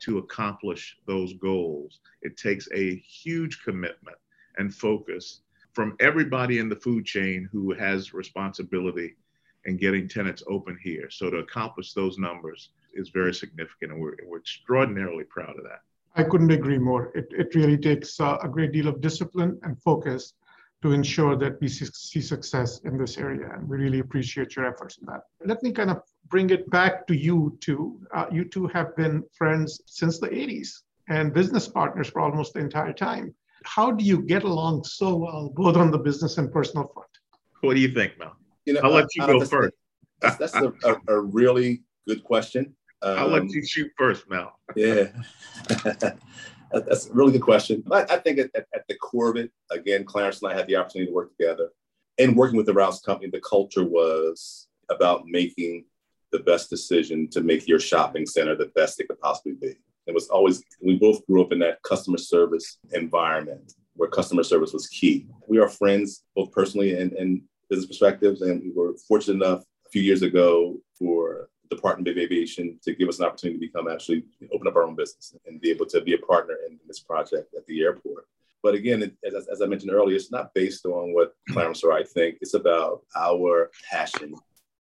to 0.00 0.18
accomplish 0.18 0.96
those 1.06 1.32
goals. 1.34 2.00
It 2.22 2.36
takes 2.36 2.68
a 2.74 2.96
huge 2.96 3.62
commitment 3.62 4.16
and 4.58 4.74
focus 4.74 5.40
from 5.72 5.96
everybody 6.00 6.58
in 6.58 6.68
the 6.68 6.76
food 6.76 7.04
chain 7.04 7.48
who 7.50 7.72
has 7.72 8.12
responsibility 8.12 9.16
in 9.64 9.76
getting 9.76 10.08
tenants 10.08 10.42
open 10.48 10.78
here. 10.82 11.08
So 11.08 11.30
to 11.30 11.38
accomplish 11.38 11.92
those 11.92 12.18
numbers 12.18 12.70
is 12.94 13.08
very 13.08 13.32
significant, 13.32 13.92
and 13.92 14.00
we're, 14.00 14.16
we're 14.26 14.38
extraordinarily 14.38 15.24
proud 15.24 15.56
of 15.56 15.64
that. 15.64 15.82
I 16.14 16.24
couldn't 16.24 16.50
agree 16.50 16.78
more. 16.78 17.10
It, 17.14 17.28
it 17.30 17.54
really 17.54 17.78
takes 17.78 18.20
uh, 18.20 18.36
a 18.42 18.48
great 18.48 18.72
deal 18.72 18.88
of 18.88 19.00
discipline 19.00 19.58
and 19.62 19.80
focus 19.80 20.34
to 20.82 20.92
ensure 20.92 21.36
that 21.36 21.60
we 21.60 21.68
see 21.68 22.20
success 22.20 22.80
in 22.80 22.98
this 22.98 23.16
area. 23.16 23.48
And 23.54 23.68
we 23.68 23.78
really 23.78 24.00
appreciate 24.00 24.56
your 24.56 24.66
efforts 24.66 24.98
in 24.98 25.06
that. 25.06 25.22
Let 25.44 25.62
me 25.62 25.70
kind 25.72 25.90
of 25.90 26.02
bring 26.28 26.50
it 26.50 26.68
back 26.70 27.06
to 27.06 27.14
you 27.16 27.56
two. 27.60 28.00
Uh, 28.12 28.26
you 28.32 28.44
two 28.44 28.66
have 28.66 28.94
been 28.96 29.22
friends 29.32 29.80
since 29.86 30.18
the 30.18 30.28
80s 30.28 30.70
and 31.08 31.32
business 31.32 31.68
partners 31.68 32.08
for 32.08 32.20
almost 32.20 32.54
the 32.54 32.60
entire 32.60 32.92
time. 32.92 33.34
How 33.64 33.92
do 33.92 34.04
you 34.04 34.22
get 34.22 34.42
along 34.42 34.82
so 34.84 35.14
well, 35.14 35.52
both 35.54 35.76
on 35.76 35.92
the 35.92 35.98
business 35.98 36.38
and 36.38 36.52
personal 36.52 36.90
front? 36.92 37.08
What 37.60 37.74
do 37.74 37.80
you 37.80 37.94
think, 37.94 38.18
Mel? 38.18 38.34
You 38.64 38.74
know, 38.74 38.80
I'll 38.82 38.90
let 38.90 39.14
you 39.14 39.24
go 39.24 39.44
first. 39.44 39.74
That's, 40.20 40.36
that's 40.36 40.54
a, 40.54 40.72
a, 40.84 40.96
a, 41.08 41.20
really 41.20 41.82
good 42.06 42.24
question. 42.24 42.74
Um, 43.02 43.18
I'll 43.18 43.28
let 43.28 43.42
um, 43.42 43.48
you 43.48 43.64
shoot 43.64 43.90
first, 43.96 44.28
Mel. 44.28 44.52
yeah. 44.76 45.10
That's 46.72 47.08
a 47.08 47.12
really 47.12 47.32
good 47.32 47.42
question. 47.42 47.82
I, 47.90 48.02
I 48.02 48.16
think 48.18 48.38
at, 48.38 48.50
at, 48.54 48.86
the 48.88 48.94
core 48.96 49.30
of 49.30 49.36
it, 49.36 49.50
again, 49.70 50.04
Clarence 50.04 50.42
and 50.42 50.52
I 50.52 50.56
had 50.56 50.66
the 50.66 50.76
opportunity 50.76 51.10
to 51.10 51.14
work 51.14 51.30
together. 51.36 51.70
And 52.18 52.36
working 52.36 52.56
with 52.56 52.66
the 52.66 52.74
Rouse 52.74 53.00
Company, 53.00 53.30
the 53.30 53.40
culture 53.40 53.84
was 53.84 54.68
about 54.90 55.26
making 55.26 55.84
the 56.30 56.40
best 56.40 56.70
decision 56.70 57.28
to 57.30 57.42
make 57.42 57.68
your 57.68 57.78
shopping 57.78 58.26
center 58.26 58.56
the 58.56 58.72
best 58.74 59.00
it 59.00 59.08
could 59.08 59.20
possibly 59.20 59.54
be. 59.54 59.74
It 60.06 60.14
was 60.14 60.28
always, 60.28 60.62
we 60.80 60.96
both 60.96 61.24
grew 61.26 61.42
up 61.42 61.52
in 61.52 61.58
that 61.60 61.82
customer 61.82 62.18
service 62.18 62.78
environment 62.92 63.74
where 63.94 64.08
customer 64.08 64.42
service 64.42 64.72
was 64.72 64.88
key. 64.88 65.26
We 65.46 65.58
are 65.58 65.68
friends, 65.68 66.24
both 66.34 66.50
personally 66.50 66.98
and, 66.98 67.12
and 67.12 67.42
business 67.68 67.86
perspectives. 67.86 68.42
And 68.42 68.62
we 68.62 68.72
were 68.74 68.94
fortunate 69.06 69.44
enough 69.44 69.62
a 69.86 69.90
few 69.90 70.02
years 70.02 70.22
ago 70.22 70.76
for 70.98 71.48
Department 71.74 72.08
of 72.08 72.18
Aviation 72.18 72.78
to 72.82 72.94
give 72.94 73.08
us 73.08 73.18
an 73.18 73.26
opportunity 73.26 73.58
to 73.58 73.66
become 73.66 73.88
actually 73.88 74.24
open 74.52 74.66
up 74.66 74.76
our 74.76 74.84
own 74.84 74.94
business 74.94 75.34
and 75.46 75.60
be 75.60 75.70
able 75.70 75.86
to 75.86 76.00
be 76.00 76.14
a 76.14 76.18
partner 76.18 76.56
in 76.68 76.78
this 76.86 77.00
project 77.00 77.54
at 77.56 77.66
the 77.66 77.82
airport. 77.82 78.26
But 78.62 78.74
again, 78.74 79.16
as, 79.24 79.48
as 79.48 79.60
I 79.60 79.66
mentioned 79.66 79.92
earlier, 79.92 80.16
it's 80.16 80.30
not 80.30 80.54
based 80.54 80.86
on 80.86 81.12
what 81.12 81.34
Clarence 81.50 81.82
or 81.82 81.92
I 81.92 82.04
think. 82.04 82.38
It's 82.40 82.54
about 82.54 83.02
our 83.16 83.70
passion 83.90 84.34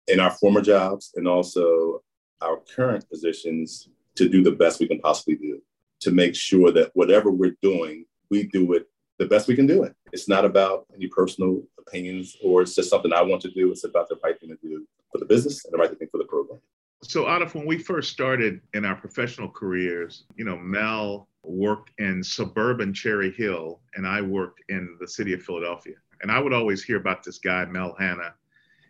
in 0.07 0.19
our 0.19 0.31
former 0.31 0.61
jobs 0.61 1.13
and 1.15 1.27
also 1.27 2.03
our 2.41 2.57
current 2.75 3.07
positions 3.09 3.89
to 4.15 4.27
do 4.27 4.43
the 4.43 4.51
best 4.51 4.79
we 4.79 4.87
can 4.87 4.99
possibly 4.99 5.35
do 5.35 5.61
to 6.01 6.11
make 6.11 6.35
sure 6.35 6.71
that 6.71 6.91
whatever 6.95 7.31
we're 7.31 7.55
doing, 7.61 8.05
we 8.29 8.43
do 8.43 8.73
it 8.73 8.87
the 9.21 9.27
best 9.27 9.47
we 9.47 9.55
can 9.55 9.67
do 9.67 9.83
it. 9.83 9.95
It's 10.11 10.27
not 10.27 10.45
about 10.45 10.87
any 10.95 11.07
personal 11.07 11.61
opinions 11.77 12.35
or 12.43 12.63
it's 12.63 12.73
just 12.73 12.89
something 12.89 13.13
I 13.13 13.21
want 13.21 13.43
to 13.43 13.51
do. 13.51 13.71
It's 13.71 13.83
about 13.83 14.09
the 14.09 14.17
right 14.23 14.37
thing 14.39 14.49
to 14.49 14.57
do 14.63 14.87
for 15.11 15.19
the 15.19 15.25
business 15.25 15.63
and 15.63 15.73
the 15.73 15.77
right 15.77 15.95
thing 15.95 16.07
for 16.11 16.17
the 16.17 16.23
program. 16.23 16.59
So, 17.03 17.25
Atif, 17.25 17.55
when 17.55 17.65
we 17.65 17.77
first 17.77 18.11
started 18.11 18.61
in 18.73 18.85
our 18.85 18.95
professional 18.95 19.49
careers, 19.49 20.25
you 20.35 20.45
know, 20.45 20.57
Mel 20.57 21.27
worked 21.43 21.91
in 21.97 22.23
suburban 22.23 22.93
Cherry 22.93 23.31
Hill, 23.31 23.79
and 23.95 24.05
I 24.05 24.21
worked 24.21 24.61
in 24.69 24.97
the 24.99 25.07
city 25.07 25.33
of 25.33 25.41
Philadelphia. 25.41 25.95
And 26.21 26.31
I 26.31 26.39
would 26.39 26.53
always 26.53 26.83
hear 26.83 26.97
about 26.97 27.23
this 27.23 27.39
guy, 27.39 27.65
Mel 27.65 27.95
Hannah, 27.97 28.35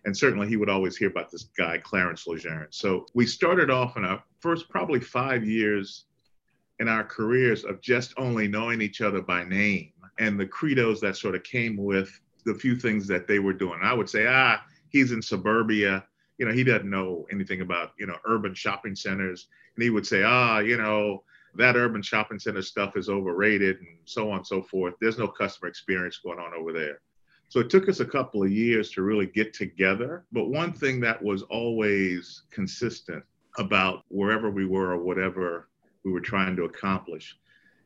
and 0.03 0.15
certainly 0.15 0.47
he 0.47 0.57
would 0.57 0.69
always 0.69 0.97
hear 0.97 1.07
about 1.07 1.31
this 1.31 1.43
guy, 1.57 1.77
Clarence 1.77 2.27
Lejeune. 2.27 2.67
So 2.71 3.05
we 3.13 3.25
started 3.25 3.69
off 3.69 3.95
in 3.95 4.03
our 4.03 4.21
first 4.39 4.69
probably 4.69 4.99
five 4.99 5.45
years 5.45 6.05
in 6.79 6.89
our 6.89 7.03
careers 7.03 7.63
of 7.63 7.79
just 7.79 8.13
only 8.17 8.47
knowing 8.47 8.81
each 8.81 9.01
other 9.01 9.21
by 9.21 9.43
name 9.43 9.91
and 10.17 10.39
the 10.39 10.45
credos 10.45 10.99
that 10.99 11.15
sort 11.15 11.35
of 11.35 11.43
came 11.43 11.77
with 11.77 12.19
the 12.45 12.55
few 12.55 12.75
things 12.75 13.07
that 13.07 13.27
they 13.27 13.39
were 13.39 13.53
doing. 13.53 13.79
I 13.83 13.93
would 13.93 14.09
say, 14.09 14.25
ah, 14.27 14.61
he's 14.89 15.11
in 15.11 15.21
suburbia 15.21 16.03
you 16.41 16.47
know, 16.47 16.53
he 16.53 16.63
doesn't 16.63 16.89
know 16.89 17.27
anything 17.31 17.61
about, 17.61 17.91
you 17.99 18.07
know, 18.07 18.17
urban 18.25 18.55
shopping 18.55 18.95
centers. 18.95 19.45
And 19.75 19.83
he 19.83 19.91
would 19.91 20.07
say, 20.07 20.23
ah, 20.23 20.57
you 20.57 20.75
know, 20.75 21.23
that 21.53 21.75
urban 21.75 22.01
shopping 22.01 22.39
center 22.39 22.63
stuff 22.63 22.97
is 22.97 23.09
overrated 23.09 23.77
and 23.77 23.99
so 24.05 24.31
on 24.31 24.37
and 24.37 24.47
so 24.47 24.63
forth. 24.63 24.95
There's 24.99 25.19
no 25.19 25.27
customer 25.27 25.69
experience 25.69 26.17
going 26.17 26.39
on 26.39 26.55
over 26.55 26.73
there. 26.73 27.01
So 27.49 27.59
it 27.59 27.69
took 27.69 27.87
us 27.89 27.99
a 27.99 28.05
couple 28.05 28.41
of 28.41 28.51
years 28.51 28.89
to 28.93 29.03
really 29.03 29.27
get 29.27 29.53
together. 29.53 30.25
But 30.31 30.49
one 30.49 30.73
thing 30.73 30.99
that 31.01 31.21
was 31.21 31.43
always 31.43 32.41
consistent 32.49 33.23
about 33.59 34.03
wherever 34.07 34.49
we 34.49 34.65
were 34.65 34.93
or 34.93 34.97
whatever 34.97 35.69
we 36.03 36.11
were 36.11 36.21
trying 36.21 36.55
to 36.55 36.63
accomplish. 36.63 37.37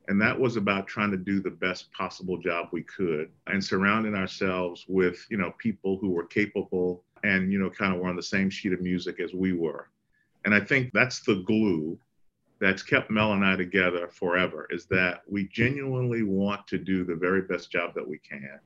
And 0.08 0.22
that 0.22 0.40
was 0.40 0.56
about 0.56 0.88
trying 0.88 1.12
to 1.12 1.18
do 1.18 1.42
the 1.42 1.52
best 1.52 1.92
possible 1.92 2.38
job 2.38 2.70
we 2.72 2.84
could 2.84 3.32
and 3.48 3.62
surrounding 3.62 4.16
ourselves 4.16 4.86
with, 4.88 5.26
you 5.30 5.36
know, 5.36 5.52
people 5.60 5.98
who 5.98 6.12
were 6.12 6.26
capable 6.26 7.04
and 7.24 7.52
you 7.52 7.60
know 7.60 7.70
kind 7.70 7.94
of 7.94 8.00
were 8.00 8.08
on 8.08 8.16
the 8.16 8.24
same 8.24 8.50
sheet 8.50 8.74
of 8.74 8.82
music 8.82 9.20
as 9.20 9.34
we 9.34 9.54
were. 9.54 9.90
And 10.44 10.54
i 10.54 10.60
think 10.60 10.92
that's 10.94 11.22
the 11.22 11.44
glue 11.48 11.98
that's 12.60 12.84
kept 12.84 13.12
mel 13.12 13.34
and 13.34 13.44
i 13.44 13.56
together 13.56 14.08
forever 14.08 14.68
is 14.70 14.86
that 14.86 15.22
we 15.28 15.48
genuinely 15.48 16.24
want 16.24 16.66
to 16.68 16.78
do 16.78 17.04
the 17.04 17.16
very 17.16 17.42
best 17.42 17.72
job 17.72 17.94
that 17.96 18.08
we 18.08 18.20
can. 18.20 18.60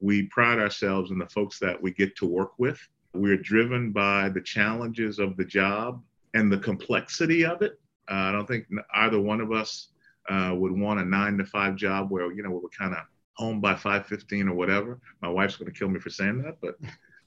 We 0.00 0.24
pride 0.24 0.58
ourselves 0.58 1.10
in 1.10 1.18
the 1.18 1.28
folks 1.28 1.58
that 1.60 1.80
we 1.80 1.92
get 1.92 2.16
to 2.16 2.26
work 2.26 2.52
with. 2.58 2.78
We're 3.14 3.36
driven 3.36 3.92
by 3.92 4.28
the 4.28 4.40
challenges 4.40 5.18
of 5.18 5.36
the 5.36 5.44
job 5.44 6.02
and 6.34 6.50
the 6.50 6.58
complexity 6.58 7.44
of 7.44 7.62
it. 7.62 7.78
Uh, 8.10 8.14
i 8.14 8.32
don't 8.32 8.46
think 8.46 8.66
either 8.94 9.20
one 9.20 9.40
of 9.40 9.52
us 9.52 9.88
uh, 10.28 10.54
would 10.56 10.72
want 10.72 11.00
a 11.00 11.04
nine 11.04 11.36
to 11.36 11.44
five 11.44 11.76
job 11.76 12.10
where 12.10 12.32
you 12.32 12.42
know 12.42 12.50
we're 12.50 12.68
kind 12.70 12.94
of 12.94 13.00
home 13.36 13.60
by 13.60 13.74
5.15 13.74 14.48
or 14.48 14.54
whatever. 14.54 15.00
My 15.20 15.28
wife's 15.28 15.56
going 15.56 15.70
to 15.70 15.78
kill 15.78 15.88
me 15.88 16.00
for 16.00 16.10
saying 16.10 16.42
that 16.42 16.56
but 16.60 16.76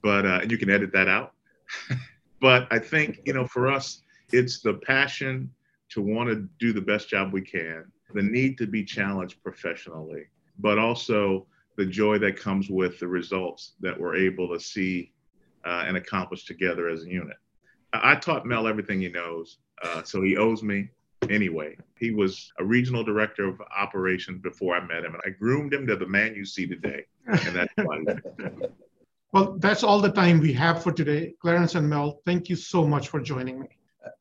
but 0.01 0.25
uh, 0.25 0.41
you 0.49 0.57
can 0.57 0.69
edit 0.69 0.91
that 0.93 1.07
out. 1.07 1.33
but 2.41 2.67
I 2.71 2.79
think 2.79 3.21
you 3.25 3.33
know, 3.33 3.45
for 3.45 3.67
us, 3.67 4.01
it's 4.31 4.61
the 4.61 4.75
passion 4.75 5.49
to 5.89 6.01
want 6.01 6.29
to 6.29 6.47
do 6.59 6.73
the 6.73 6.81
best 6.81 7.09
job 7.09 7.33
we 7.33 7.41
can, 7.41 7.85
the 8.13 8.21
need 8.21 8.57
to 8.57 8.67
be 8.67 8.83
challenged 8.83 9.41
professionally, 9.41 10.25
but 10.59 10.77
also 10.77 11.47
the 11.77 11.85
joy 11.85 12.17
that 12.17 12.39
comes 12.39 12.69
with 12.69 12.99
the 12.99 13.07
results 13.07 13.73
that 13.79 13.97
we're 13.97 14.15
able 14.15 14.53
to 14.53 14.59
see 14.59 15.11
uh, 15.65 15.83
and 15.85 15.97
accomplish 15.97 16.45
together 16.45 16.89
as 16.89 17.03
a 17.03 17.09
unit. 17.09 17.37
I, 17.93 18.11
I 18.11 18.15
taught 18.15 18.45
Mel 18.45 18.67
everything 18.67 19.01
he 19.01 19.09
knows, 19.09 19.57
uh, 19.83 20.03
so 20.03 20.21
he 20.21 20.37
owes 20.37 20.63
me 20.63 20.89
anyway. 21.29 21.77
He 21.99 22.11
was 22.11 22.51
a 22.59 22.65
regional 22.65 23.03
director 23.03 23.47
of 23.47 23.61
operations 23.75 24.41
before 24.41 24.75
I 24.75 24.85
met 24.85 25.03
him, 25.03 25.13
and 25.13 25.23
I 25.25 25.29
groomed 25.29 25.73
him 25.73 25.87
to 25.87 25.95
the 25.95 26.07
man 26.07 26.35
you 26.35 26.45
see 26.45 26.67
today. 26.67 27.05
And 27.27 27.55
that's 27.55 27.73
why. 27.77 28.03
Well, 29.33 29.57
that's 29.59 29.83
all 29.83 29.99
the 29.99 30.11
time 30.11 30.39
we 30.39 30.53
have 30.53 30.81
for 30.81 30.91
today. 30.91 31.33
Clarence 31.41 31.75
and 31.75 31.89
Mel, 31.89 32.21
thank 32.25 32.49
you 32.49 32.55
so 32.55 32.87
much 32.87 33.09
for 33.09 33.19
joining 33.19 33.59
me. 33.59 33.67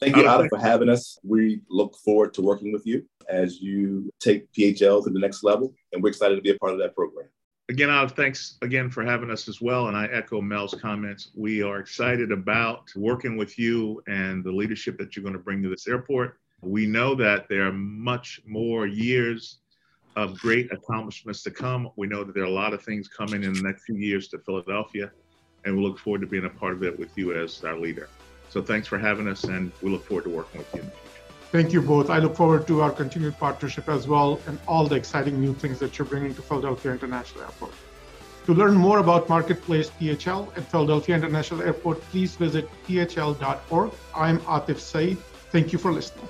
Thank 0.01 0.17
you, 0.17 0.25
Atif, 0.25 0.49
for 0.49 0.59
having 0.59 0.89
us. 0.89 1.19
We 1.23 1.61
look 1.71 1.97
forward 1.97 2.35
to 2.35 2.43
working 2.43 2.73
with 2.73 2.87
you 2.87 3.07
as 3.29 3.61
you 3.61 4.11
take 4.21 4.53
PHL 4.53 5.05
to 5.05 5.11
the 5.11 5.21
next 5.21 5.45
level, 5.45 5.73
and 5.93 6.03
we're 6.03 6.09
excited 6.09 6.35
to 6.35 6.43
be 6.43 6.51
a 6.51 6.59
part 6.59 6.73
of 6.73 6.79
that 6.81 6.95
program. 6.95 7.29
Again, 7.69 7.89
Atif, 7.89 8.13
thanks 8.13 8.59
again 8.63 8.91
for 8.91 9.05
having 9.05 9.31
us 9.31 9.49
as 9.49 9.61
well. 9.61 9.89
And 9.89 9.97
I 9.97 10.07
echo 10.07 10.41
Mel's 10.41 10.75
comments. 10.75 11.31
We 11.37 11.63
are 11.63 11.79
excited 11.79 12.33
about 12.33 12.91
working 12.97 13.37
with 13.37 13.59
you 13.59 14.03
and 14.09 14.45
the 14.45 14.53
leadership 14.53 14.99
that 14.99 15.15
you're 15.15 15.25
going 15.25 15.33
to 15.33 15.41
bring 15.41 15.63
to 15.63 15.69
this 15.69 15.87
airport. 15.87 16.39
We 16.63 16.87
know 16.87 17.15
that 17.17 17.49
there 17.49 17.67
are 17.67 17.73
much 17.73 18.41
more 18.47 18.87
years 18.87 19.59
of 20.17 20.39
great 20.41 20.73
accomplishments 20.73 21.43
to 21.43 21.51
come. 21.51 21.91
We 21.97 22.07
know 22.07 22.25
that 22.25 22.35
there 22.35 22.43
are 22.43 22.47
a 22.47 22.51
lot 22.51 22.73
of 22.73 22.83
things 22.83 23.07
coming 23.07 23.45
in 23.45 23.53
the 23.53 23.63
next 23.63 23.85
few 23.85 23.97
years 23.97 24.29
to 24.29 24.39
Philadelphia, 24.39 25.13
and 25.65 25.77
we 25.77 25.83
look 25.83 25.99
forward 25.99 26.23
to 26.23 26.27
being 26.27 26.47
a 26.47 26.51
part 26.51 26.73
of 26.73 26.83
it 26.83 26.99
with 26.99 27.17
you 27.17 27.35
as 27.35 27.63
our 27.65 27.79
leader. 27.79 28.09
So 28.49 28.63
thanks 28.63 28.89
for 28.89 28.99
having 28.99 29.29
us, 29.29 29.45
and 29.45 29.71
we 29.83 29.91
look 29.91 30.07
forward 30.07 30.25
to 30.25 30.31
working 30.31 30.59
with 30.59 30.75
you 30.75 30.81
in 30.81 30.87
the 30.87 30.93
future. 30.93 31.07
Thank 31.53 31.73
you 31.73 31.83
both. 31.83 32.11
I 32.11 32.19
look 32.19 32.35
forward 32.35 32.67
to 32.67 32.81
our 32.81 32.91
continued 32.91 33.39
partnership 33.39 33.89
as 33.89 34.09
well 34.09 34.41
and 34.47 34.59
all 34.67 34.87
the 34.87 34.97
exciting 34.97 35.41
new 35.41 35.55
things 35.55 35.79
that 35.79 35.99
you're 35.99 36.07
bringing 36.07 36.35
to 36.35 36.43
Philadelphia 36.43 36.93
International 36.93 37.45
Airport. 37.45 37.73
To 38.47 38.55
learn 38.55 38.75
more 38.75 38.99
about 38.99 39.29
Marketplace 39.29 39.91
PHL 40.01 40.57
at 40.57 40.71
Philadelphia 40.71 41.17
International 41.17 41.63
Airport, 41.63 42.01
please 42.11 42.37
visit 42.37 42.69
phl.org. 42.87 43.93
I'm 44.15 44.39
Atif 44.41 44.79
Saeed. 44.79 45.19
Thank 45.51 45.73
you 45.73 45.79
for 45.79 45.93
listening. 45.93 46.29